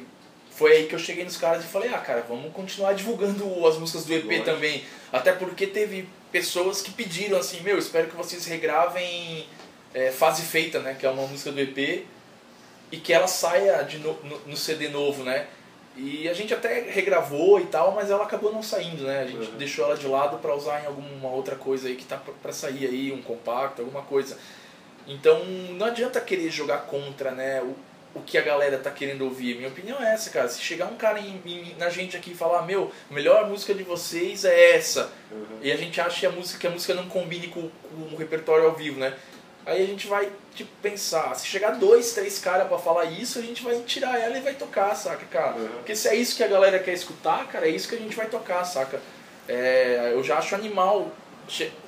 [0.52, 3.78] foi aí que eu cheguei nos caras e falei, ah, cara, vamos continuar divulgando as
[3.78, 4.46] músicas do EP Lógico.
[4.46, 4.84] também.
[5.14, 9.46] Até porque teve pessoas que pediram assim, meu, espero que vocês regravem
[9.94, 10.96] é, Fase Feita, né?
[11.00, 12.06] Que é uma música do EP.
[12.92, 15.48] E que ela saia de no, no, no CD novo, né?
[15.96, 19.22] E a gente até regravou e tal, mas ela acabou não saindo, né?
[19.22, 19.58] A gente Uhum.
[19.58, 22.88] deixou ela de lado pra usar em alguma outra coisa aí que tá pra sair
[22.88, 24.38] aí, um compacto, alguma coisa.
[25.08, 27.62] Então não adianta querer jogar contra, né?
[27.62, 27.76] O,
[28.20, 29.56] o que a galera tá querendo ouvir.
[29.58, 30.48] Minha opinião é essa, cara.
[30.48, 33.74] Se chegar um cara em- em- na gente aqui e falar, meu, a melhor música
[33.74, 35.12] de vocês é essa.
[35.32, 35.60] Uhum.
[35.62, 38.16] E a gente acha que a música, que a música não combine com, com o
[38.18, 39.14] repertório ao vivo, né?
[39.66, 43.42] Aí a gente vai, tipo, pensar, se chegar dois, três caras pra falar isso, a
[43.42, 45.56] gente vai tirar ela e vai tocar, saca, cara?
[45.56, 45.68] Uhum.
[45.68, 48.16] Porque se é isso que a galera quer escutar, cara, é isso que a gente
[48.16, 49.00] vai tocar, saca?
[49.48, 51.12] É, eu já acho animal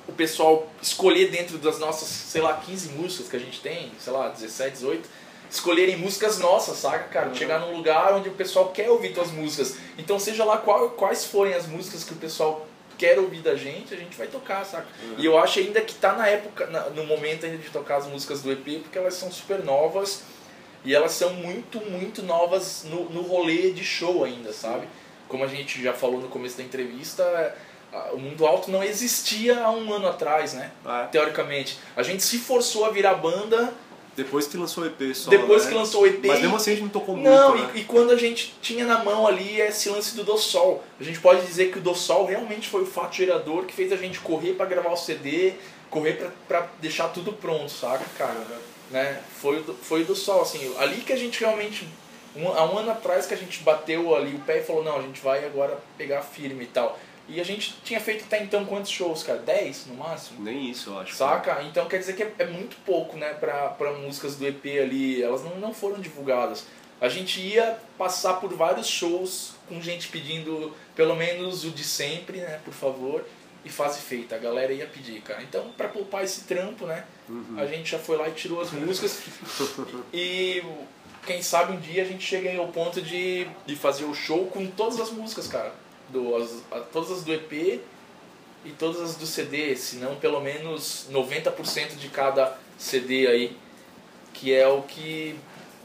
[0.08, 4.12] o pessoal escolher dentro das nossas, sei lá, 15 músicas que a gente tem, sei
[4.12, 5.08] lá, 17, 18,
[5.50, 7.34] escolherem músicas nossas, saca, cara?
[7.34, 9.76] Chegar num lugar onde o pessoal quer ouvir tuas músicas.
[9.96, 12.66] Então, seja lá qual- quais forem as músicas que o pessoal
[13.02, 14.86] quer ouvir da gente, a gente vai tocar, saca?
[15.18, 18.06] E eu acho ainda que tá na época, na- no momento ainda de tocar as
[18.06, 20.22] músicas do EP, porque elas são super novas
[20.84, 24.86] e elas são muito, muito novas no, no rolê de show ainda, sabe?
[25.26, 27.56] Como a gente já falou no começo da entrevista,
[28.12, 30.70] o mundo alto não existia há um ano atrás, né?
[30.86, 31.06] É.
[31.08, 31.78] Teoricamente.
[31.96, 33.72] A gente se forçou a virar banda
[34.14, 35.30] Depois que lançou o EP só.
[35.30, 35.70] depois né?
[35.70, 36.26] que lançou o EP.
[36.26, 37.66] Mas e- mesmo assim a gente não tocou não, muito.
[37.66, 37.72] né?
[37.74, 41.02] e, e quando a gente tinha na mão ali esse lance do Do Sol, a
[41.02, 43.96] gente pode dizer que o Do Sol realmente foi o fato gerador que fez a
[43.96, 45.54] gente correr pra gravar o CD,
[45.88, 48.36] correr pra, pra deixar tudo pronto, saca, cara?
[48.90, 49.20] Né?
[49.40, 51.88] Foi, foi o Do Sol, assim, ali que a gente realmente,
[52.36, 54.98] um, há um ano atrás que a gente bateu ali o pé e falou, não,
[54.98, 56.98] a gente vai agora pegar firme e tal.
[57.28, 59.38] E a gente tinha feito até então quantos shows, cara?
[59.38, 60.42] 10 no máximo?
[60.42, 61.14] Nem isso, eu acho.
[61.14, 61.62] Saca?
[61.62, 65.22] Então quer dizer que é, é muito pouco, né, pra, pra músicas do EP ali,
[65.22, 66.66] elas não, não foram divulgadas.
[67.00, 72.38] A gente ia passar por vários shows com gente pedindo pelo menos o de sempre,
[72.38, 73.24] né, por favor,
[73.64, 74.34] e fase feita.
[74.36, 75.42] A galera ia pedir, cara.
[75.42, 77.04] Então, pra poupar esse trampo, né,
[77.56, 79.22] a gente já foi lá e tirou as músicas.
[80.12, 80.62] e
[81.26, 84.66] quem sabe um dia a gente chega ao ponto de, de fazer o show com
[84.66, 85.72] todas as músicas, cara.
[86.12, 87.80] Do, as, a- todas as do EP
[88.64, 93.56] e todas as do CD, se não pelo menos 90% de cada CD aí,
[94.34, 95.34] que é o que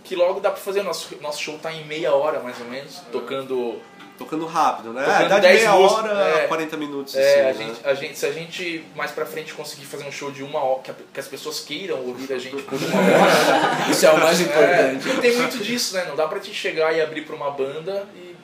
[0.03, 0.83] que logo dá pra fazer.
[0.83, 3.81] Nosso, nosso show tá em meia hora mais ou menos, tocando.
[4.17, 5.03] Tocando rápido, né?
[5.03, 6.45] Tocando É, dá de 10 meia músicas, hora é.
[6.45, 7.15] a 40 minutos.
[7.15, 7.65] É, a assim, né?
[7.75, 10.59] gente, a gente, se a gente mais pra frente conseguir fazer um show de uma
[10.59, 13.31] hora, que, a- que as pessoas queiram ouvir a gente por uma hora.
[13.91, 15.07] Isso é o mais É, importante.
[15.09, 16.05] e tem muito disso, né?
[16.05, 18.35] Não dá pra te chegar e abrir pra uma banda e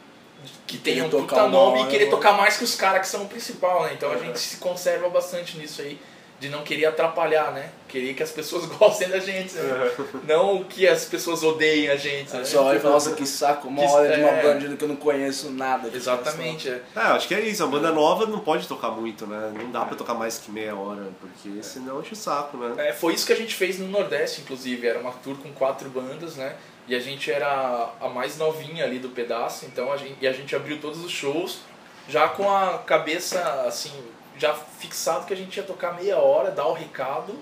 [0.65, 3.27] que tenha um puta nome e querer tocar mais que os caras que são o
[3.27, 3.91] principal, né?
[3.93, 5.99] Então a gente se conserva bastante nisso aí,
[6.39, 7.69] de não querer atrapalhar, né?
[7.87, 9.91] Querer que as pessoas gostem da gente, né?
[10.27, 12.43] Não que as pessoas odeiem a gente, né?
[12.43, 14.41] Só olha e fala, nossa, que saco, uma hora de uma é.
[14.41, 15.89] banda que eu não conheço nada.
[15.93, 16.81] Exatamente, é.
[16.95, 17.63] É, acho que é isso.
[17.63, 19.51] A banda nova não pode tocar muito, né?
[19.53, 22.89] Não dá pra tocar mais que meia hora, porque senão enche o saco, né?
[22.89, 24.87] É, foi isso que a gente fez no Nordeste, inclusive.
[24.87, 26.55] Era uma tour com quatro bandas, né?
[26.87, 30.33] E a gente era a mais novinha ali do pedaço, então a gente, e a
[30.33, 31.59] gente abriu todos os shows
[32.07, 33.91] já com a cabeça, assim,
[34.37, 37.33] já fixado que a gente ia tocar meia hora, dar o recado,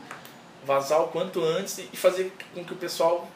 [0.63, 3.27] vazar o quanto antes e fazer com que o pessoal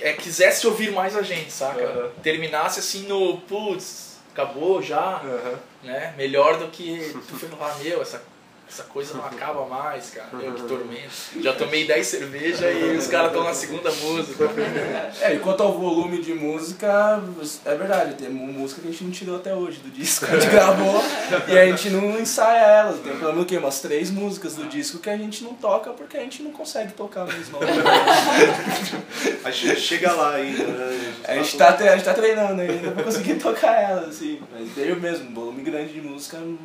[0.00, 1.82] é, quisesse ouvir mais a gente, saca?
[1.82, 2.10] Aham.
[2.22, 5.58] Terminasse assim no, putz, acabou já, Aham.
[5.82, 6.14] né?
[6.16, 8.22] Melhor do que tu foi lá, meu, essa,
[8.70, 10.28] essa coisa não acaba mais, cara.
[10.32, 11.10] Meu, que tormento.
[11.40, 14.44] Já tomei 10 cervejas e os caras estão na segunda música.
[15.20, 17.20] É, e quanto ao volume de música,
[17.64, 20.26] é verdade, tem música que a gente não tirou até hoje do disco.
[20.26, 21.02] A gente gravou
[21.48, 23.00] e a gente não ensaia elas.
[23.00, 23.56] Tem pelo menos o quê?
[23.56, 26.92] Umas três músicas do disco que a gente não toca porque a gente não consegue
[26.92, 27.58] tocar mesmo.
[29.44, 31.14] Aí che- chega lá ainda, né?
[31.26, 34.40] A gente tá, tre- a gente tá treinando ainda pra conseguir tocar elas, assim.
[34.52, 36.58] Mas veio mesmo, volume grande de música num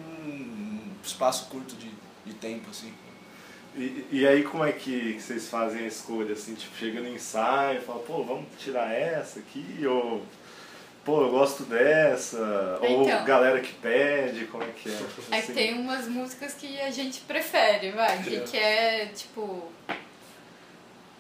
[1.04, 1.92] espaço curto de,
[2.26, 2.94] de tempo, assim.
[3.76, 7.80] E, e aí como é que vocês fazem a escolha, assim, tipo, chega no ensaio
[7.80, 10.24] e fala, pô, vamos tirar essa aqui, ou
[11.04, 13.26] pô, eu gosto dessa, ou Então.
[13.26, 14.94] galera que pede, como é que é?
[15.32, 15.48] É Assim.
[15.48, 19.72] que tem umas músicas que a gente prefere, vai, que quer, tipo.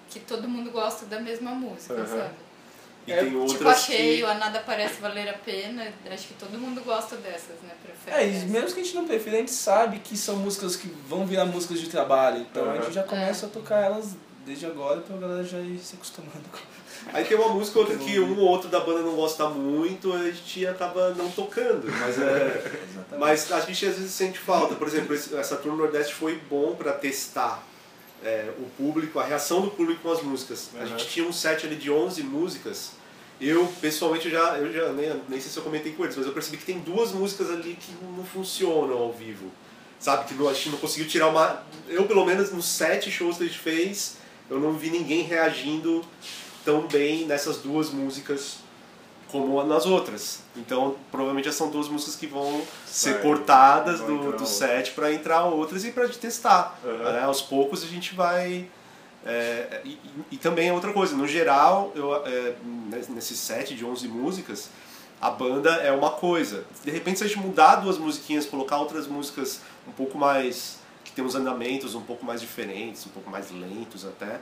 [0.09, 2.05] que todo mundo gosta da mesma música, Aham.
[2.05, 2.35] sabe?
[3.05, 4.31] E É, tem Tipo, outras a cheio, que...
[4.31, 5.87] a nada parece valer a pena.
[6.11, 7.71] Acho que todo mundo gosta dessas, né?
[7.83, 8.23] Prefere.
[8.23, 10.87] É, e mesmo que a gente não prefira, a gente sabe que são músicas que
[11.07, 12.41] vão virar músicas de trabalho.
[12.49, 12.81] Então a Aham.
[12.83, 16.57] gente já começa a tocar elas desde agora pra galera já ir se acostumando com
[17.11, 20.13] Aí tem uma música ou outra que um ou outro da banda não gosta muito,
[20.13, 21.91] a gente acaba não tocando.
[21.99, 22.71] Mas, é,
[23.19, 24.75] mas a gente às vezes sente falta.
[24.75, 27.61] Por exemplo, essa tour no Nordeste foi bom pra testar
[28.23, 30.69] é, o público, a reação do público com as músicas.
[30.75, 30.87] A Uhum.
[30.87, 32.91] gente tinha um set ali de 11 músicas.
[33.41, 36.25] Eu, pessoalmente, eu já, eu já nem, nem sei se eu comentei com eles, mas
[36.25, 39.51] eu percebi que tem duas músicas ali que não funcionam ao vivo.
[39.99, 40.25] Sabe?
[40.27, 41.63] Que não- a gente não conseguiu tirar uma.
[41.87, 44.15] Eu, pelo menos, nos sete shows que a gente fez,
[44.49, 46.03] eu não vi ninguém reagindo
[46.63, 48.57] tão bem nessas duas músicas
[49.33, 50.39] como nas outras.
[50.55, 53.21] Então, provavelmente essas são duas músicas que vão ser Vai.
[53.23, 56.79] cortadas do, do set para entrar outras e para testar.
[56.85, 57.11] Aham.
[57.11, 57.23] né?
[57.23, 58.67] Aos poucos a gente vai.
[59.25, 59.99] é, e, e-
[60.33, 62.53] e também é outra coisa, no geral, eu, é,
[63.09, 64.69] nesse set de 11 músicas,
[65.19, 66.65] a banda é uma coisa.
[66.83, 70.77] De repente, se a gente mudar duas musiquinhas, colocar outras músicas um pouco mais.
[71.03, 74.39] que tem uns andamentos um pouco mais diferentes, um pouco mais lentos até.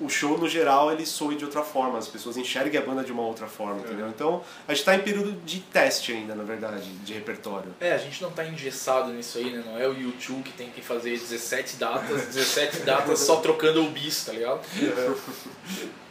[0.00, 3.12] O, show, no geral, ele soe de outra forma, as pessoas enxerguem a banda de
[3.12, 4.08] uma outra forma, entendeu?
[4.08, 7.72] Então, a gente tá em período de teste ainda, na verdade, de repertório.
[7.78, 9.62] É, a gente não tá engessado nisso aí, né?
[9.64, 13.88] Não é o YouTube que tem que fazer 17 datas, 17 datas só trocando o
[13.90, 14.60] bis, tá ligado?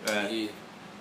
[0.07, 0.31] É.
[0.31, 0.49] E,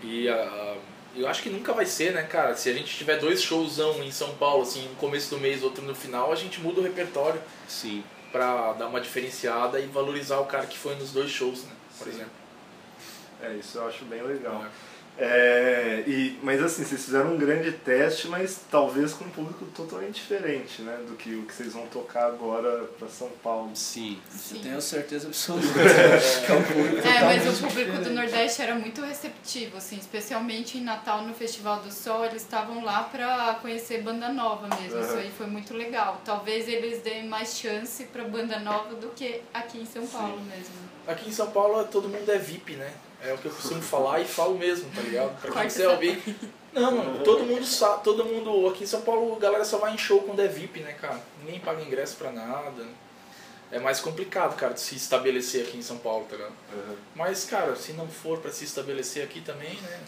[0.03, 0.77] e a-
[1.15, 2.57] eu acho que nunca vai ser, né, cara?
[2.57, 5.85] Se a gente tiver dois showzão em São Paulo, assim, no começo do mês, outro
[5.85, 8.03] no final, a gente muda o repertório Sim.
[8.33, 11.71] pra dar uma diferenciada e valorizar o cara que foi nos dois shows, né?
[11.99, 12.31] Por exemplo.
[13.43, 14.65] É, isso eu acho bem legal.
[15.19, 20.17] É, e, mas assim, vocês fizeram um grande teste, mas talvez com um público totalmente
[20.17, 20.99] diferente, né?
[21.09, 23.71] Do que o que vocês vão tocar agora pra São Paulo.
[23.75, 24.21] Sim.
[24.31, 24.59] Eu Sim.
[24.63, 25.67] tenho certeza absoluta
[26.45, 28.11] que é um público É, mas o público do diferente.
[28.15, 33.05] Nordeste era muito receptivo, assim, especialmente em Natal no Festival do Sol, eles estavam lá
[33.05, 35.01] pra conhecer banda nova mesmo.
[35.01, 35.19] Isso Aham.
[35.21, 36.21] aí foi muito legal.
[36.27, 40.75] Talvez eles deem mais chance pra banda nova do que aqui em São Paulo mesmo.
[41.07, 42.93] Aqui em São Paulo todo mundo é VIP, né?
[43.23, 45.41] É o que eu costumo falar e falo mesmo, tá ligado?
[45.41, 46.23] Pra quem quiser ouvir.
[46.73, 48.69] Não, mano, todo mundo sabe, todo mundo.
[48.69, 51.21] Aqui em São Paulo a galera só vai em show quando é VIP, né, cara?
[51.43, 52.85] Ninguém paga ingresso pra nada.
[53.73, 56.53] É mais complicado, cara, de se estabelecer aqui em São Paulo, tá ligado?
[57.17, 60.01] Mas, cara, se não for pra se estabelecer aqui também, né?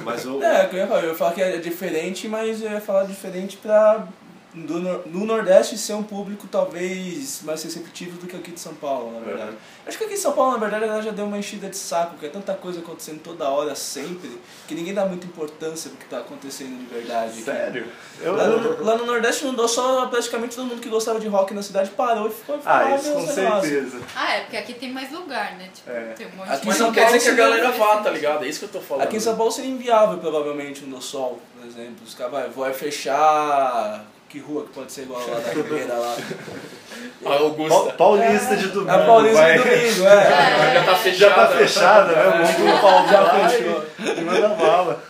[0.00, 2.80] Mas o, É, eu ia falar, eu ia falar que é diferente, mas eu ia
[2.80, 4.08] falar diferente pra
[4.54, 9.12] do, no Nordeste ser um público talvez mais receptivo do que aqui de São Paulo,
[9.12, 9.56] na verdade.
[9.86, 12.16] Acho que aqui em São Paulo, na verdade, ela já deu uma enchida de saco,
[12.16, 14.30] que é tanta coisa acontecendo toda hora, sempre,
[14.68, 17.42] que ninguém dá muita importância pro que tá acontecendo de verdade.
[17.42, 17.86] Sério?
[18.20, 21.26] Eu, Lá no, lá no Nordeste não deu só praticamente todo mundo que gostava de
[21.26, 24.00] rock na cidade parou e ficou ah, isso com certeza.
[24.14, 25.68] Ah, é, porque aqui tem mais lugar, né?
[25.74, 26.12] Tipo, É.
[26.16, 27.78] tem um monte Aqui de Mas São não quer Paulo dizer que a seria galera
[27.78, 28.44] vá, tá ligado?
[28.44, 29.04] É isso que eu tô falando.
[29.04, 31.96] Aqui em São Paulo seria inviável, provavelmente, um do Sol, por exemplo.
[32.06, 34.04] Os caras vai, vai fechar.
[34.34, 36.16] Que rua que pode ser igual lá da Ribeira lá?
[37.24, 37.84] A Augusta.
[37.84, 38.90] Pa- Paulista de domingo.
[38.90, 39.58] É Paulista vai.
[39.58, 40.74] do domingo, é.
[40.74, 41.34] Já tá Já fechada.
[41.34, 42.52] tá fechada, né?
[42.56, 44.24] Vamos pro Paulo Já fechou.
[44.24, 45.04] manda bala.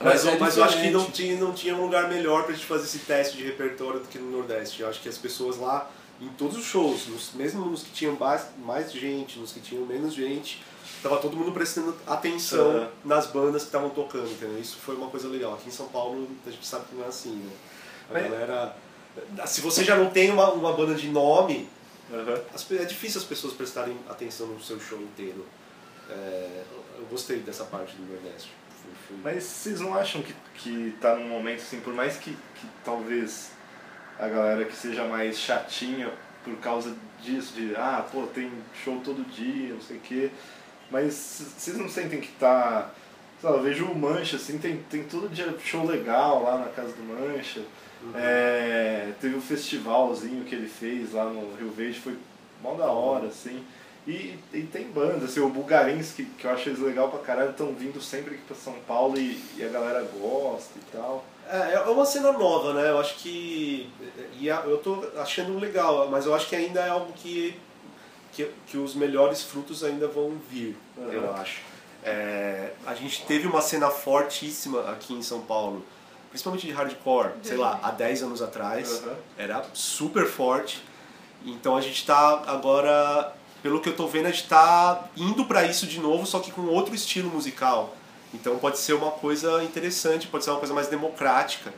[0.00, 2.42] Mas, Mas é eu- mas eu acho que não tinha, não tinha um lugar melhor
[2.42, 4.82] pra gente fazer esse teste de repertório do que no Nordeste.
[4.82, 5.88] Eu acho que as pessoas lá,
[6.20, 9.86] em todos os shows, nos- mesmo nos que tinham mais, mais gente, nos que tinham
[9.86, 10.60] menos gente,
[11.00, 12.88] tava todo mundo prestando atenção Aham.
[13.04, 14.58] nas bandas que estavam tocando, entendeu?
[14.60, 15.54] Isso foi uma coisa legal.
[15.54, 17.52] Aqui em São Paulo a gente sabe que não é assim, né?
[18.10, 18.76] A galera.
[19.46, 21.68] Se você já não tem uma, uma banda de nome,
[22.10, 22.42] Uhum.
[22.54, 25.44] as é difícil as pessoas prestarem atenção no seu show inteiro.
[26.08, 26.62] É,
[26.98, 28.50] eu gostei dessa parte do Nordeste.
[29.22, 33.50] Mas vocês não acham que, que tá num momento assim, por mais que, que talvez
[34.18, 36.10] a galera que seja mais chatinha
[36.42, 38.50] por causa disso, de ah, pô, tem
[38.82, 40.30] show todo dia, não sei o quê,
[40.90, 41.12] mas
[41.58, 42.90] vocês não sentem que tá.
[43.40, 46.68] Sei lá, eu vejo o Mancha, assim, tem, tem todo dia show legal lá na
[46.68, 47.62] casa do Mancha.
[48.14, 52.16] É, teve um festivalzinho que ele fez lá no Rio Verde, foi
[52.62, 53.64] mó da hora, assim.
[54.06, 57.50] E, e tem bandas, assim, o Bulgarins, que, que eu acho eles legal pra caralho,
[57.50, 61.24] estão vindo sempre aqui pra São Paulo e, e a galera gosta e tal.
[61.50, 62.88] É, é uma cena nova, né?
[62.90, 63.90] Eu acho que.
[64.40, 67.54] E eu tô achando legal, mas eu acho que ainda é algo que,
[68.32, 71.12] que, que os melhores frutos ainda vão vir, Uhum.
[71.12, 71.60] eu acho.
[72.02, 75.84] É, a gente teve uma cena fortíssima aqui em São Paulo,
[76.38, 79.02] principalmente de hardcore, sei lá, há 10 anos atrás.
[79.02, 79.14] Uhum.
[79.36, 80.82] Era super forte.
[81.44, 85.64] Então a gente tá agora, pelo que eu tô vendo, a gente tá indo pra
[85.64, 87.94] isso de novo, só que com outro estilo musical.
[88.32, 91.72] Então pode ser uma coisa interessante, pode ser uma coisa mais democrática.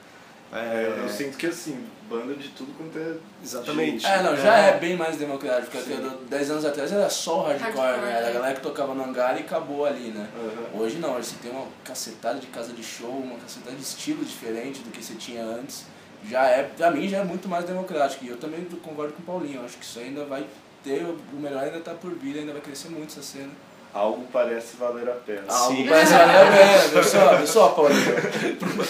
[0.52, 3.14] É, eu É, sinto que assim, banda de tudo quanto é.
[3.42, 4.04] Exatamente.
[4.04, 5.70] É, não, já é bem mais democrático.
[5.70, 5.94] Porque
[6.28, 8.16] 10 anos atrás era só o hardcore, Hardcore, né?
[8.16, 8.32] Era a é.
[8.32, 10.28] galera que tocava no hangar e acabou ali, né?
[10.36, 10.80] Uhum.
[10.80, 14.24] Hoje não, hoje você tem uma cacetada de casa de show, uma cacetada de estilo
[14.24, 15.84] diferente do que você tinha antes.
[16.28, 18.24] Já é, pra mim, já é muito mais democrático.
[18.24, 19.60] E eu também concordo com o Paulinho.
[19.60, 20.44] eu Acho que isso ainda vai
[20.82, 23.50] ter, o melhor ainda tá por vir, ainda vai crescer muito essa cena.
[23.92, 25.50] Algo parece valer a pena.
[25.50, 25.86] Sim.
[25.88, 28.00] Parece valer a pena, viu só, viu só, Paulinho?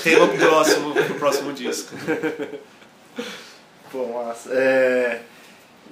[0.02, 1.94] Tema pro próximo, pro próximo disco.
[3.90, 4.50] Pô, massa.
[4.52, 5.20] É,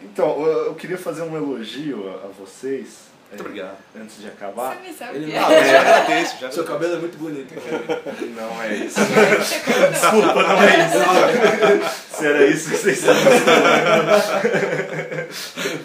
[0.02, 3.08] Então, eu eu queria fazer um elogio a vocês.
[3.30, 3.76] Muito é, obrigado.
[4.00, 4.74] Antes de acabar.
[4.76, 7.18] Você me sabe Ele que não- Ah, eu já agradeço, já Seu cabelo é muito
[7.18, 8.00] bonito, cara.
[8.36, 9.00] Não é isso.
[9.00, 12.16] Desculpa, não é isso.
[12.16, 13.22] Se era isso que vocês estavam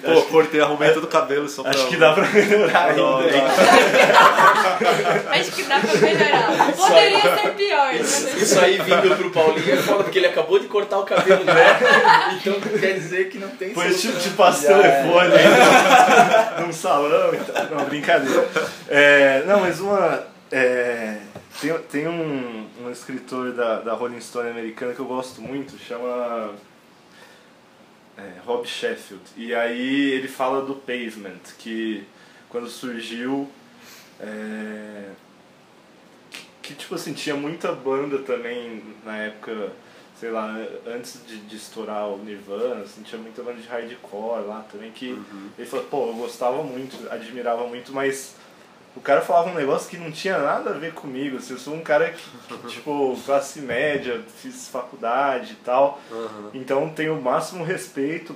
[0.03, 1.71] Pô, cortei, arrumei todo o cabelo só pra...
[1.75, 3.01] Acho que dá pra melhorar ainda.
[5.31, 6.71] Acho que dá pra melhorar.
[6.75, 7.93] Poderia ser pior.
[7.93, 11.43] mas- Isso aí vindo pro Paulinho é foda, porque ele acabou de cortar o cabelo
[11.45, 12.33] já.
[12.33, 14.21] Então quer dizer que não tem Depois te, solução.
[14.21, 14.81] te passo o Já é.
[14.81, 17.65] telefone aí num salão e tal.
[17.69, 18.49] Não, brincadeira.
[18.87, 20.25] É, não, mas uma.
[20.51, 21.19] é,
[21.59, 26.53] tem tem um, um escritor da, da Rolling Stone americana que eu gosto muito, chama.
[28.17, 29.23] é, Rob Sheffield.
[29.35, 32.03] E aí ele fala do Pavement, que
[32.49, 33.49] quando surgiu.
[34.19, 35.09] É,
[36.61, 39.73] que tipo assim, tinha muita banda também na época,
[40.23, 40.55] sei lá,
[40.87, 45.11] antes de, de estourar o Nirvana, assim, tinha muita banda de hardcore lá também que
[45.11, 45.49] Uhum.
[45.57, 48.33] ele falou, pô, eu gostava muito, admirava muito, mas
[48.95, 51.73] o cara falava um negócio que não tinha nada a ver comigo, assim, eu sou
[51.75, 56.51] um cara que, que, tipo, classe média, fiz faculdade e tal, Aham.
[56.53, 58.33] então tenho o máximo respeito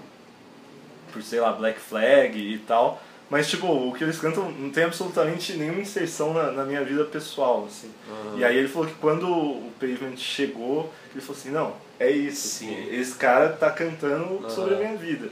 [1.13, 3.01] por, sei lá, Black Flag e tal.
[3.29, 7.03] Mas, tipo, o que eles cantam não tem absolutamente nenhuma inserção na, na minha vida
[7.03, 7.91] pessoal, assim.
[8.09, 8.37] Aham.
[8.39, 12.59] E aí ele falou que quando o Pavement chegou, ele falou assim, não, é isso,
[12.59, 12.87] Sim.
[12.89, 14.49] esse cara tá cantando Aham.
[14.49, 15.29] sobre a minha vida.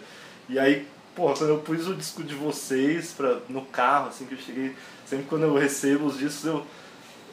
[0.49, 0.85] E aí,
[1.15, 4.75] porra, quando eu pus o disco de vocês pra, no carro, assim, que eu cheguei,
[5.05, 6.65] sempre quando eu recebo os discos, eu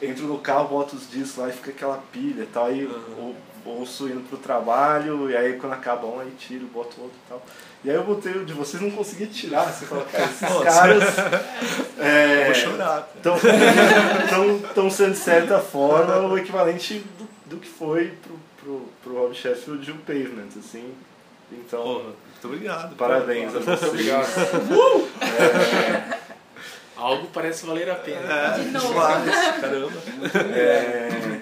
[0.01, 3.15] entro no carro, boto os discos lá e fica aquela pilha e tal, aí Aham.
[3.17, 3.35] ou,
[3.65, 7.45] ouço indo pro trabalho, e aí quando acaba um, aí tiro, boto outro e tal.
[7.83, 10.63] E aí eu botei o de vocês, não consegui tirar, você fala, cara, esses Nossa.
[10.65, 11.03] caras...
[11.99, 13.09] É, vou chorar.
[13.15, 19.13] Estão tão sendo, de certa forma, o equivalente do, do que foi pro, pro, pro
[19.21, 20.93] Rob Sheffield o Pavement, assim.
[21.51, 22.95] Então, Porra, muito obrigado.
[22.95, 23.83] parabéns a vocês.
[23.83, 24.27] Obrigado.
[25.21, 26.19] É,
[26.97, 28.31] Algo parece valer a pena.
[28.31, 28.93] É, De novo.
[28.93, 29.91] caramba.
[30.55, 31.39] é,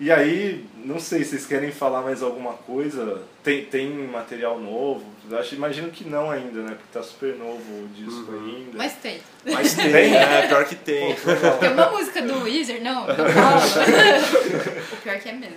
[0.00, 3.22] e aí, não sei, vocês querem falar mais alguma coisa?
[3.44, 5.04] Tem, tem material novo?
[5.32, 6.70] Acho, imagino que não ainda, né?
[6.70, 8.44] Porque tá super novo o disco Uhum.
[8.46, 8.70] ainda.
[8.78, 9.20] Mas tem.
[9.44, 10.16] Mas tem, Tem?
[10.16, 11.14] é, pior que tem.
[11.14, 11.58] Pô, legal.
[11.58, 13.14] Tem uma música do Weezer, não, não
[14.92, 15.56] o pior que é mesmo.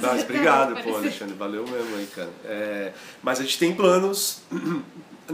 [0.00, 1.34] Mas obrigado, pô, Alexandre.
[1.34, 2.30] Valeu mesmo aí, cara.
[2.44, 4.42] É, mas a gente tem planos.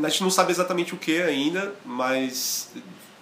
[0.01, 2.71] A gente não sabe exatamente o que ainda, mas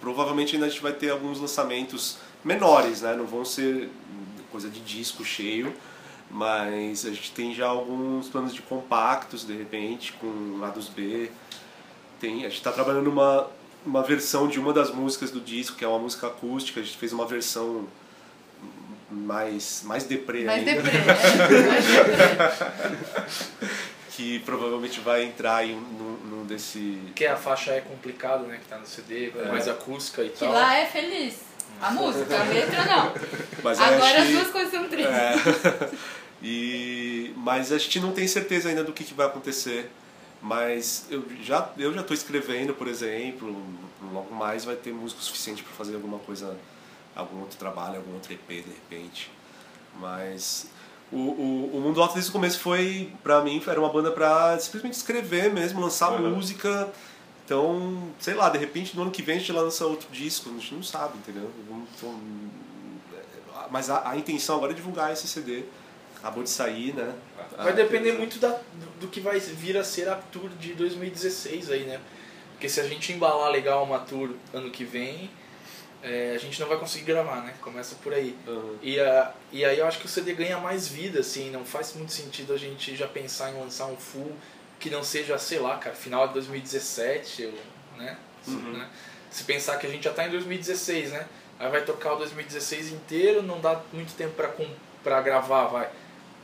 [0.01, 3.15] provavelmente ainda a gente vai ter alguns lançamentos menores, né?
[3.15, 3.89] Não vão ser
[4.57, 5.71] coisa de disco cheio,
[6.31, 11.29] mas a gente tem já alguns planos de compactos, de repente, com lados B.
[12.19, 13.47] Tem, a gente está trabalhando numa
[13.85, 16.79] uma versão de uma das músicas do disco, que é uma música acústica.
[16.79, 17.87] A gente fez uma versão
[19.09, 20.97] mais, mais deprê Mais ainda deprê.
[20.97, 21.05] é.
[21.05, 21.23] Mais
[21.87, 23.67] deprê.
[24.11, 26.99] que provavelmente vai entrar em num, num desse.
[27.05, 28.57] Porque a faixa é complicado, né?
[28.61, 29.45] Que tá no CD, É.
[29.51, 30.51] mais acústica e Que tal.
[30.51, 31.46] lá é feliz.
[31.81, 33.13] A música, a letra não.
[33.63, 35.13] Mas Agora as duas coisas são tristes.
[35.15, 35.89] É.
[36.41, 39.89] e mas a gente não tem certeza ainda do que, que vai acontecer.
[40.41, 43.55] Mas eu já eu já estou escrevendo, por exemplo,
[44.13, 46.55] logo mais vai ter música suficiente para fazer alguma coisa,
[47.15, 49.31] algum outro trabalho, algum outro EP de repente.
[49.99, 50.67] Mas
[51.11, 54.59] o, o, o Mundo Alto desde o começo foi, pra mim, era uma banda pra
[54.59, 56.35] simplesmente escrever mesmo, lançar Uhum.
[56.35, 56.89] música.
[57.47, 60.53] Então, sei lá, de repente no ano que vem a gente lança outro disco, a
[60.59, 61.49] gente não sabe, entendeu?
[61.95, 62.19] Então,
[63.71, 65.63] mas a, a intenção agora é divulgar esse CD.
[66.17, 67.15] Acabou de sair, né?
[67.55, 70.73] Vai Ah, depender muito da, do, do que vai vir a ser a tour de
[70.73, 72.01] 2016 aí, né?
[72.51, 75.29] Porque se a gente embalar legal uma tour ano que vem,
[76.03, 77.53] é, a gente não vai conseguir gravar, né?
[77.61, 78.35] Começa por aí.
[78.45, 78.77] Uhum.
[78.81, 81.93] E, a, e aí eu acho que o CD ganha mais vida, assim, não faz
[81.93, 84.35] muito sentido a gente já pensar em lançar um full
[84.79, 88.17] que não seja, sei lá, cara, final de 2017, ou, né?
[88.47, 88.73] Uhum.
[88.77, 88.89] né?
[89.29, 91.27] Se pensar que a gente já tá em 2016, né?
[91.59, 94.69] Aí vai tocar o 2016 inteiro, não dá muito tempo com-
[95.03, 95.89] pra gravar, vai.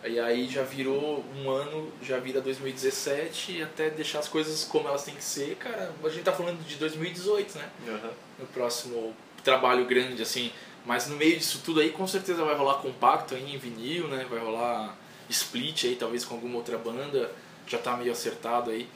[0.05, 4.87] E aí já virou um ano, já vira 2017 e até deixar as coisas como
[4.87, 7.69] elas têm que ser, cara, a gente tá falando de 2018, né?
[7.87, 8.09] Uhum.
[8.39, 10.51] no próximo trabalho grande, assim.
[10.85, 14.25] Mas no meio disso tudo aí, com certeza vai rolar compacto aí em vinil, né?
[14.29, 14.97] Vai rolar
[15.29, 17.31] split aí, talvez com alguma outra banda.
[17.67, 18.87] Já tá meio acertado aí.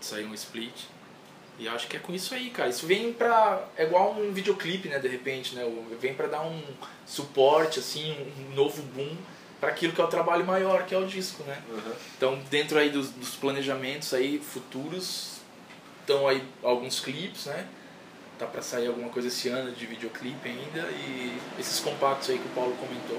[0.00, 0.84] Sair um split.
[1.58, 2.68] E acho que é com isso aí, cara.
[2.68, 3.66] Isso vem pra.
[3.76, 4.98] É igual um videoclipe, né?
[4.98, 5.64] De repente, né?
[6.00, 6.62] Vem pra dar um
[7.06, 8.14] suporte, assim,
[8.50, 9.16] um novo boom
[9.60, 11.62] para aquilo que é o trabalho maior, que é o disco, né?
[11.70, 11.92] Uhum.
[12.16, 15.38] Então, dentro aí dos, dos planejamentos aí futuros,
[16.00, 17.66] estão aí alguns clipes, né?
[18.38, 22.44] Tá pra sair alguma coisa esse ano de videoclipe ainda e esses compactos aí que
[22.44, 23.18] o Paulo comentou.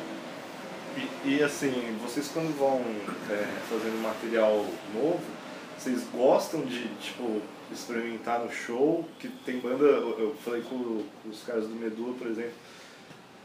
[0.98, 1.72] E, e, assim,
[2.02, 2.82] vocês quando vão
[3.30, 5.22] é, fazendo material novo,
[5.78, 7.40] vocês gostam de, tipo,
[7.72, 9.08] experimentar no show?
[9.20, 12.54] Que tem banda, eu, falei com, com os caras do Medula, por exemplo,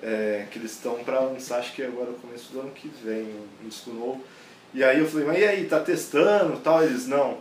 [0.03, 3.25] é, que eles estão pra lançar, acho que agora no começo do ano que vem,
[3.25, 4.25] um disco novo.
[4.73, 6.83] E aí eu falei, mas e aí, tá testando tal?
[6.83, 7.37] Eles, não.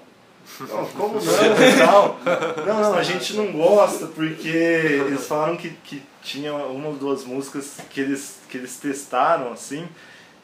[0.59, 2.19] Não, como não e tal?
[2.65, 7.23] Não, não, a gente não gosta porque eles falaram que, que tinha uma ou duas
[7.23, 9.87] músicas que eles, que eles testaram assim.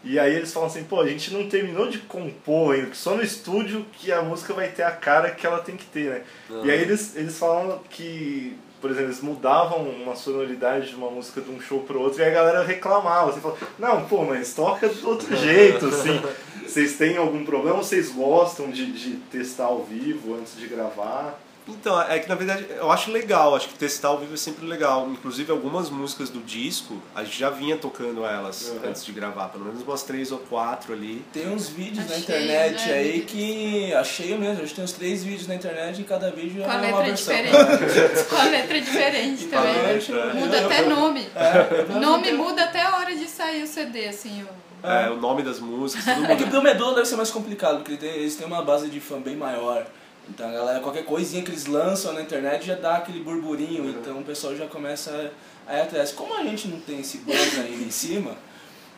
[0.04, 3.24] E aí eles falam assim, pô, a gente não terminou de compor ainda, só no
[3.24, 6.22] estúdio que a música vai ter a cara que ela tem que ter, né?
[6.64, 11.42] E aí eles, eles falam que por exemplo, eles mudavam uma sonoridade de uma música
[11.42, 13.32] de um show pro outro e a galera reclamava.
[13.32, 16.22] Você fala, não, pô, mas toca de outro jeito, assim.
[16.66, 17.78] Vocês têm algum problema?
[17.78, 21.40] Vocês gostam de, de testar ao vivo antes de gravar?
[21.68, 24.66] Então, é que na verdade eu acho legal, acho que testar ao vivo é sempre
[24.66, 25.08] legal.
[25.10, 28.90] Inclusive algumas músicas do disco, a gente já vinha tocando elas Uhum.
[28.90, 31.24] antes de gravar, pelo menos umas três ou quatro ali.
[31.34, 33.94] Tem uns vídeos na Achei, internet né, aí que.
[33.94, 36.74] Achei mesmo, a gente tem uns três vídeos na internet e cada vídeo Com a
[36.74, 37.36] é uma letra versão.
[37.36, 38.24] diferente.
[38.30, 39.84] Com a letra diferente Com a também.
[39.84, 41.28] letra, Muda até nome.
[41.36, 44.44] É, O nome muda até a hora de sair o CD, assim.
[44.84, 44.88] O...
[44.88, 47.98] É, o nome das músicas, tudo É que pro Medulla deve ser mais complicado, porque
[47.98, 49.86] tem- eles têm uma base de fã bem maior.
[50.30, 53.90] Então a galera, qualquer coisinha que eles lançam na internet já dá aquele burburinho, Uhum.
[53.90, 55.32] então o pessoal já começa
[55.66, 56.12] a ir atrás.
[56.12, 58.36] Como a gente não tem esse buzz ainda em cima,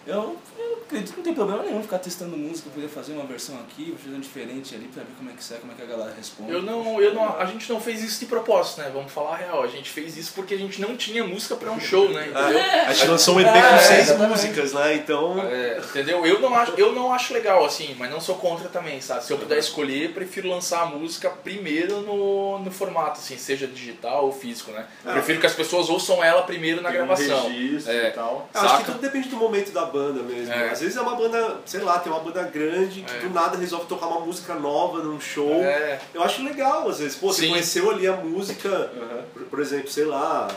[0.08, 3.56] eu, eu acredito que não tem problema nenhum ficar testando música, poder fazer uma versão
[3.60, 5.86] aqui, fazer uma diferente ali pra ver como é que sai, como é que a
[5.86, 6.52] galera responde.
[6.52, 8.90] Eu não, eu não, a gente não fez isso de propósito, né?
[8.94, 9.64] Vamos falar a real.
[9.64, 12.28] A gente fez isso porque a gente não tinha música pra um show, né?
[12.30, 12.60] Entendeu?
[12.88, 14.30] A gente lançou um EP com É, seis exatamente.
[14.32, 14.96] músicas, né?
[14.96, 15.40] Então.
[15.48, 16.26] É, entendeu?
[16.26, 19.24] Eu não, acho, eu não acho legal, assim, mas não sou contra também, sabe?
[19.24, 24.26] Se eu puder escolher, prefiro lançar a música primeiro no, no formato, assim, seja digital
[24.26, 24.86] ou físico, né?
[25.06, 25.14] Ah.
[25.14, 27.50] Prefiro que as pessoas ouçam ela primeiro na Tem um gravação.
[27.50, 28.08] registro É.
[28.08, 28.50] e tal.
[28.54, 30.52] Eu acho que tudo depende do momento da banda mesmo.
[30.54, 30.70] É.
[30.80, 33.20] Às vezes é uma banda, sei lá, tem uma banda grande que É.
[33.20, 35.62] do nada resolve tocar uma música nova num show.
[35.62, 37.18] É, Eu acho legal, às vezes.
[37.18, 37.50] Pô, você Sim.
[37.50, 38.90] conheceu ali a música,
[39.34, 40.48] por, por exemplo, sei lá,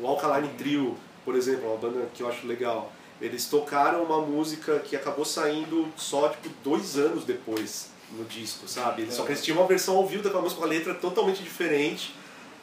[0.00, 2.92] o Alkaline Trio, por exemplo, uma banda que eu acho legal.
[3.20, 9.02] Eles tocaram uma música que acabou saindo só, tipo, dois anos depois no disco, sabe?
[9.02, 11.42] Eles- Só que eles tinham uma versão ao vivo daquela música com a letra totalmente
[11.42, 12.14] diferente.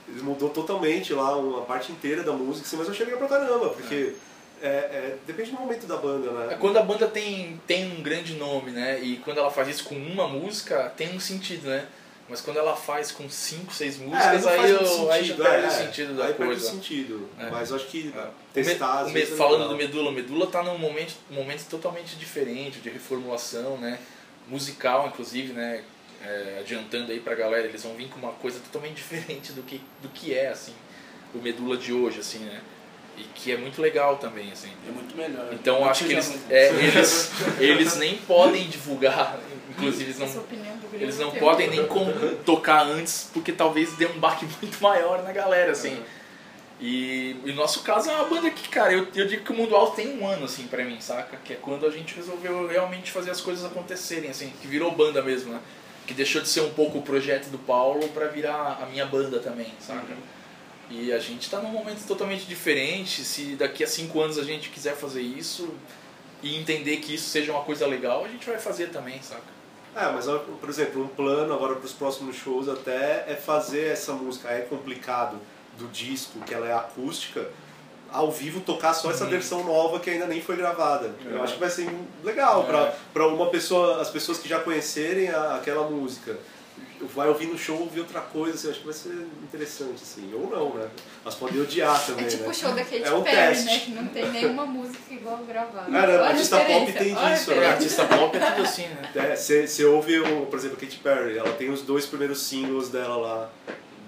[0.08, 3.28] Eles mudou totalmente lá uma parte inteira da música, assim, mas eu achei legal pra
[3.38, 4.14] caramba, porque
[4.62, 6.58] é, é, depende do momento da banda, É né?
[6.60, 9.00] quando a banda tem, tem um grande nome, né?
[9.02, 11.86] E quando ela faz isso com uma música, tem um sentido, né?
[12.30, 15.66] Mas quando ela faz com cinco, seis É, músicas, não aí, eu, aí já perde
[15.66, 16.70] é, o sentido da aí perde o coisa.
[16.72, 17.30] sentido.
[17.38, 17.50] É.
[17.50, 18.28] Mas eu acho que É.
[18.54, 22.90] testar, Me- é falando do Medula, o Medula tá num momento, momento totalmente diferente, de
[22.90, 24.00] reformulação, né?
[24.48, 25.84] Musical, inclusive, né?
[26.24, 29.82] É, adiantando aí pra galera, eles vão vir com uma coisa totalmente diferente do que,
[30.02, 30.74] do que é, assim,
[31.34, 32.62] o Medula de hoje, assim, né?
[33.18, 34.72] E que é muito legal também, assim.
[34.88, 35.50] É muito melhor.
[35.54, 39.38] Então acho que eles, é, eles, eles nem podem divulgar,
[39.70, 40.46] inclusive eles não, Grilo
[40.94, 42.12] eles não podem nem com-
[42.46, 46.02] tocar antes, porque talvez dê um baque muito maior na galera, assim.
[46.80, 49.56] E, e no nosso caso é uma banda que, cara, eu, eu digo que o
[49.56, 51.38] Mundo Alto tem um ano, assim, pra mim, saca?
[51.44, 55.22] Que é quando a gente resolveu realmente fazer as coisas acontecerem, assim, que virou banda
[55.22, 55.60] mesmo, né?
[56.08, 59.40] Que deixou de ser um pouco o projeto do Paulo pra virar a minha banda
[59.40, 60.16] também, saca?
[60.92, 63.24] E a gente tá num momento totalmente diferente.
[63.24, 65.70] Se daqui a cinco anos a gente quiser fazer isso
[66.44, 69.42] e entender que isso seja uma coisa legal, a gente vai fazer também, saca?
[69.96, 74.14] É, mas por exemplo, um plano agora para os próximos shows até é fazer essa
[74.14, 75.38] música é complicado
[75.78, 77.48] do disco, que ela é acústica,
[78.12, 81.14] ao vivo tocar só essa versão nova que ainda nem foi gravada.
[81.26, 81.90] Eu acho que vai ser
[82.24, 82.94] legal É.
[83.14, 86.38] para uma pessoa, as pessoas que já conhecerem a- aquela música.
[87.16, 90.32] Vai ouvir no show, ouvir outra coisa, assim, acho que vai ser interessante, assim.
[90.34, 90.88] Ou não, né?
[91.26, 92.50] Mas podem odiar também, É tipo né?
[92.50, 93.66] o show da Katy É um Perry, teste.
[93.66, 93.80] né?
[93.86, 95.92] Que não tem nenhuma música igual gravada.
[95.92, 97.60] Cara, Olha a artista pop diferença, tem olha a disso, É, né?
[97.76, 98.02] diferença.
[98.02, 99.36] artista pop é tudo assim, né?
[99.36, 103.18] Você ouve, o, por exemplo, a Katy Perry, ela tem os dois primeiros singles dela
[103.18, 103.50] lá,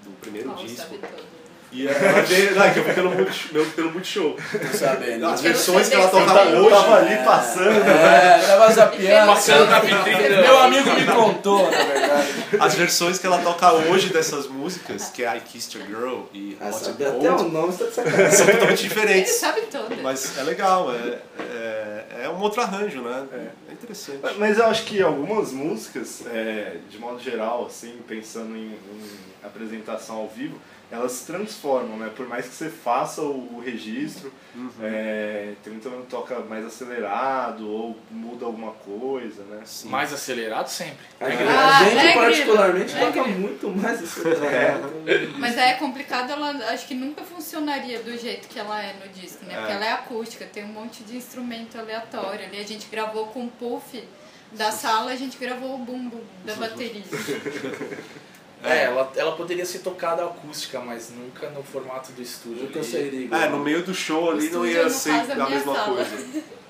[0.04, 0.82] do primeiro Paulo disco.
[0.82, 1.34] sabe tudo.
[1.74, 1.98] E ela
[2.54, 3.48] não, é que eu vi pelo Multishow.
[3.52, 4.36] meu- Pelo Multishow.
[4.70, 5.26] Tô sabendo.
[5.26, 6.52] As versões que ela desse toca CD.
[6.56, 6.70] Eu hoje.
[6.70, 7.88] tava ali passando.
[7.88, 9.32] É, tava zapeando.
[9.32, 12.28] Passando na vitrine Meu amigo me contou, na verdade.
[12.60, 16.56] As versões que ela toca hoje dessas músicas, que é I Kissed a Girl e
[16.60, 18.30] Ah, Hot até o nome, você tá de sacanagem.
[18.36, 19.32] são totalmente Ele diferentes.
[19.34, 20.00] sabe todas.
[20.00, 23.24] Mas é legal, é, é, é um outro arranjo, né?
[23.32, 24.20] É, interessante.
[24.38, 29.10] Mas eu acho que algumas músicas, é, de modo geral, assim, pensando em, em
[29.42, 30.58] apresentação ao vivo,
[30.94, 32.10] elas se transformam, né?
[32.16, 34.70] Por mais que você faça o, o registro, Uhum.
[34.84, 39.60] é, tem muita banda que toca mais acelerado ou muda alguma coisa, né?
[39.64, 39.88] Sim.
[39.88, 41.04] Mais acelerado sempre.
[41.20, 42.94] A Ah, gente, é particularmente.
[42.96, 44.92] É toca muito mais acelerado.
[45.38, 49.44] Mas é complicado, ela acho que nunca funcionaria do jeito que ela é no disco,
[49.44, 49.56] né?
[49.56, 49.74] Porque É.
[49.74, 52.60] ela é acústica, tem um monte de instrumento aleatório ali.
[52.60, 54.04] A gente gravou com o puff
[54.52, 57.02] da sala, a gente gravou o bumbo da bateria.
[58.64, 62.64] É, ela, ela poderia ser tocada acústica, mas nunca no formato do estúdio.
[62.64, 62.88] Nunca ali.
[62.88, 63.40] seria igual.
[63.42, 65.94] É, no meio do show ali não ia ser é a mesma sala.
[65.94, 66.44] coisa.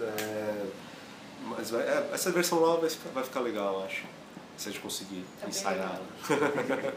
[0.00, 0.62] É,
[1.46, 4.02] mas vai- é, essa versão nova vai ficar, vai ficar legal, eu acho.
[4.56, 6.00] Se a gente conseguir Tá ensaiar.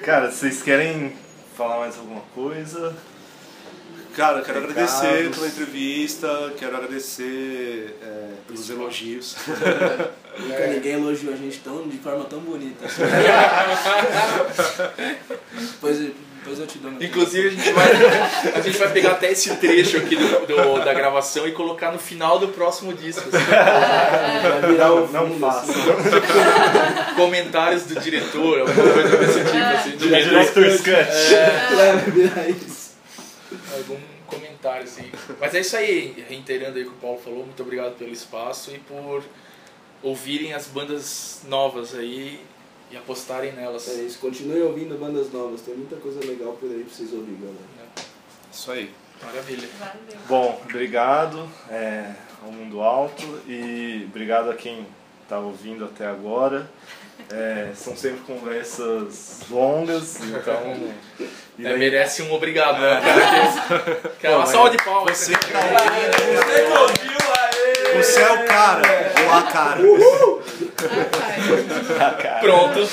[0.00, 1.14] Cara, vocês querem
[1.56, 2.96] falar mais alguma coisa?
[4.14, 4.94] Cara, quero Recados.
[4.94, 9.36] agradecer pela entrevista, quero agradecer é, pelos elogios.
[10.38, 12.86] Nunca ninguém elogiou a gente tão, de forma tão bonita.
[12.86, 13.02] assim.
[15.60, 17.90] depois, depois eu te dou Inclusive a gente vai,
[18.54, 21.98] a gente vai pegar até esse trecho aqui do, do- da gravação e colocar no
[21.98, 23.28] final do próximo disco.
[23.28, 23.44] assim.
[23.46, 25.72] Vai virar Não fundo, faça.
[25.72, 27.14] assim.
[27.16, 30.90] comentários do diretor, alguma coisa desse tipo, assim, do Director's Cut.
[30.90, 31.34] assim.
[31.34, 32.92] É, vai virar isso.
[33.76, 33.96] algum
[34.58, 35.10] comentário assim.
[35.40, 38.74] Mas é isso aí, reiterando aí o que o Paulo falou, muito obrigado pelo espaço
[38.74, 39.22] e por
[40.02, 42.40] ouvirem as bandas novas aí
[42.90, 43.88] e apostarem nelas.
[43.88, 47.40] É isso, continue ouvindo bandas novas, tem muita coisa legal por aí pra vocês ouvirem,
[47.40, 47.88] galera.
[48.52, 48.90] Isso aí.
[49.22, 49.68] Maravilha.
[49.78, 50.18] Valeu.
[50.28, 54.86] Bom, obrigado é, ao Mundo Alto e obrigado a quem
[55.22, 56.70] está ouvindo até agora.
[57.30, 60.90] É, são sempre conversas longas, então.
[61.58, 63.00] e É, daí- merece um obrigado, né?
[63.00, 65.18] Cara, que- é uma salva de palmas.
[65.18, 65.32] Você
[67.96, 68.82] Você é o cara,
[69.26, 69.80] ou a cara.
[72.00, 72.40] Ah, pai.
[72.40, 72.88] Pronto.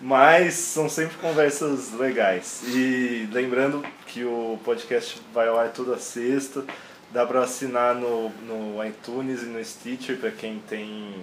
[0.00, 2.62] Mas são sempre conversas legais.
[2.68, 6.64] E lembrando que o podcast vai ao ar toda sexta.
[7.10, 11.14] Dá para assinar no, no iTunes e no Stitcher para quem tem.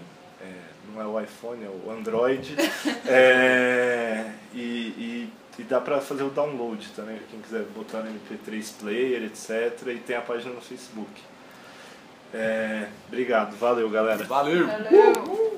[1.00, 2.56] É, não é o iPhone, é o Android.
[3.10, 8.74] É, e, e, e dá para fazer o download também, quem quiser botar no MP3
[8.80, 9.88] Player, etc.
[9.88, 11.10] E tem a página no Facebook.
[12.34, 14.24] É, obrigado, valeu galera.
[14.26, 14.68] Valeu.
[14.68, 15.58] Valeu.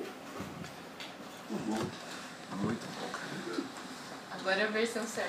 [4.31, 5.27] Agora é a versão certa.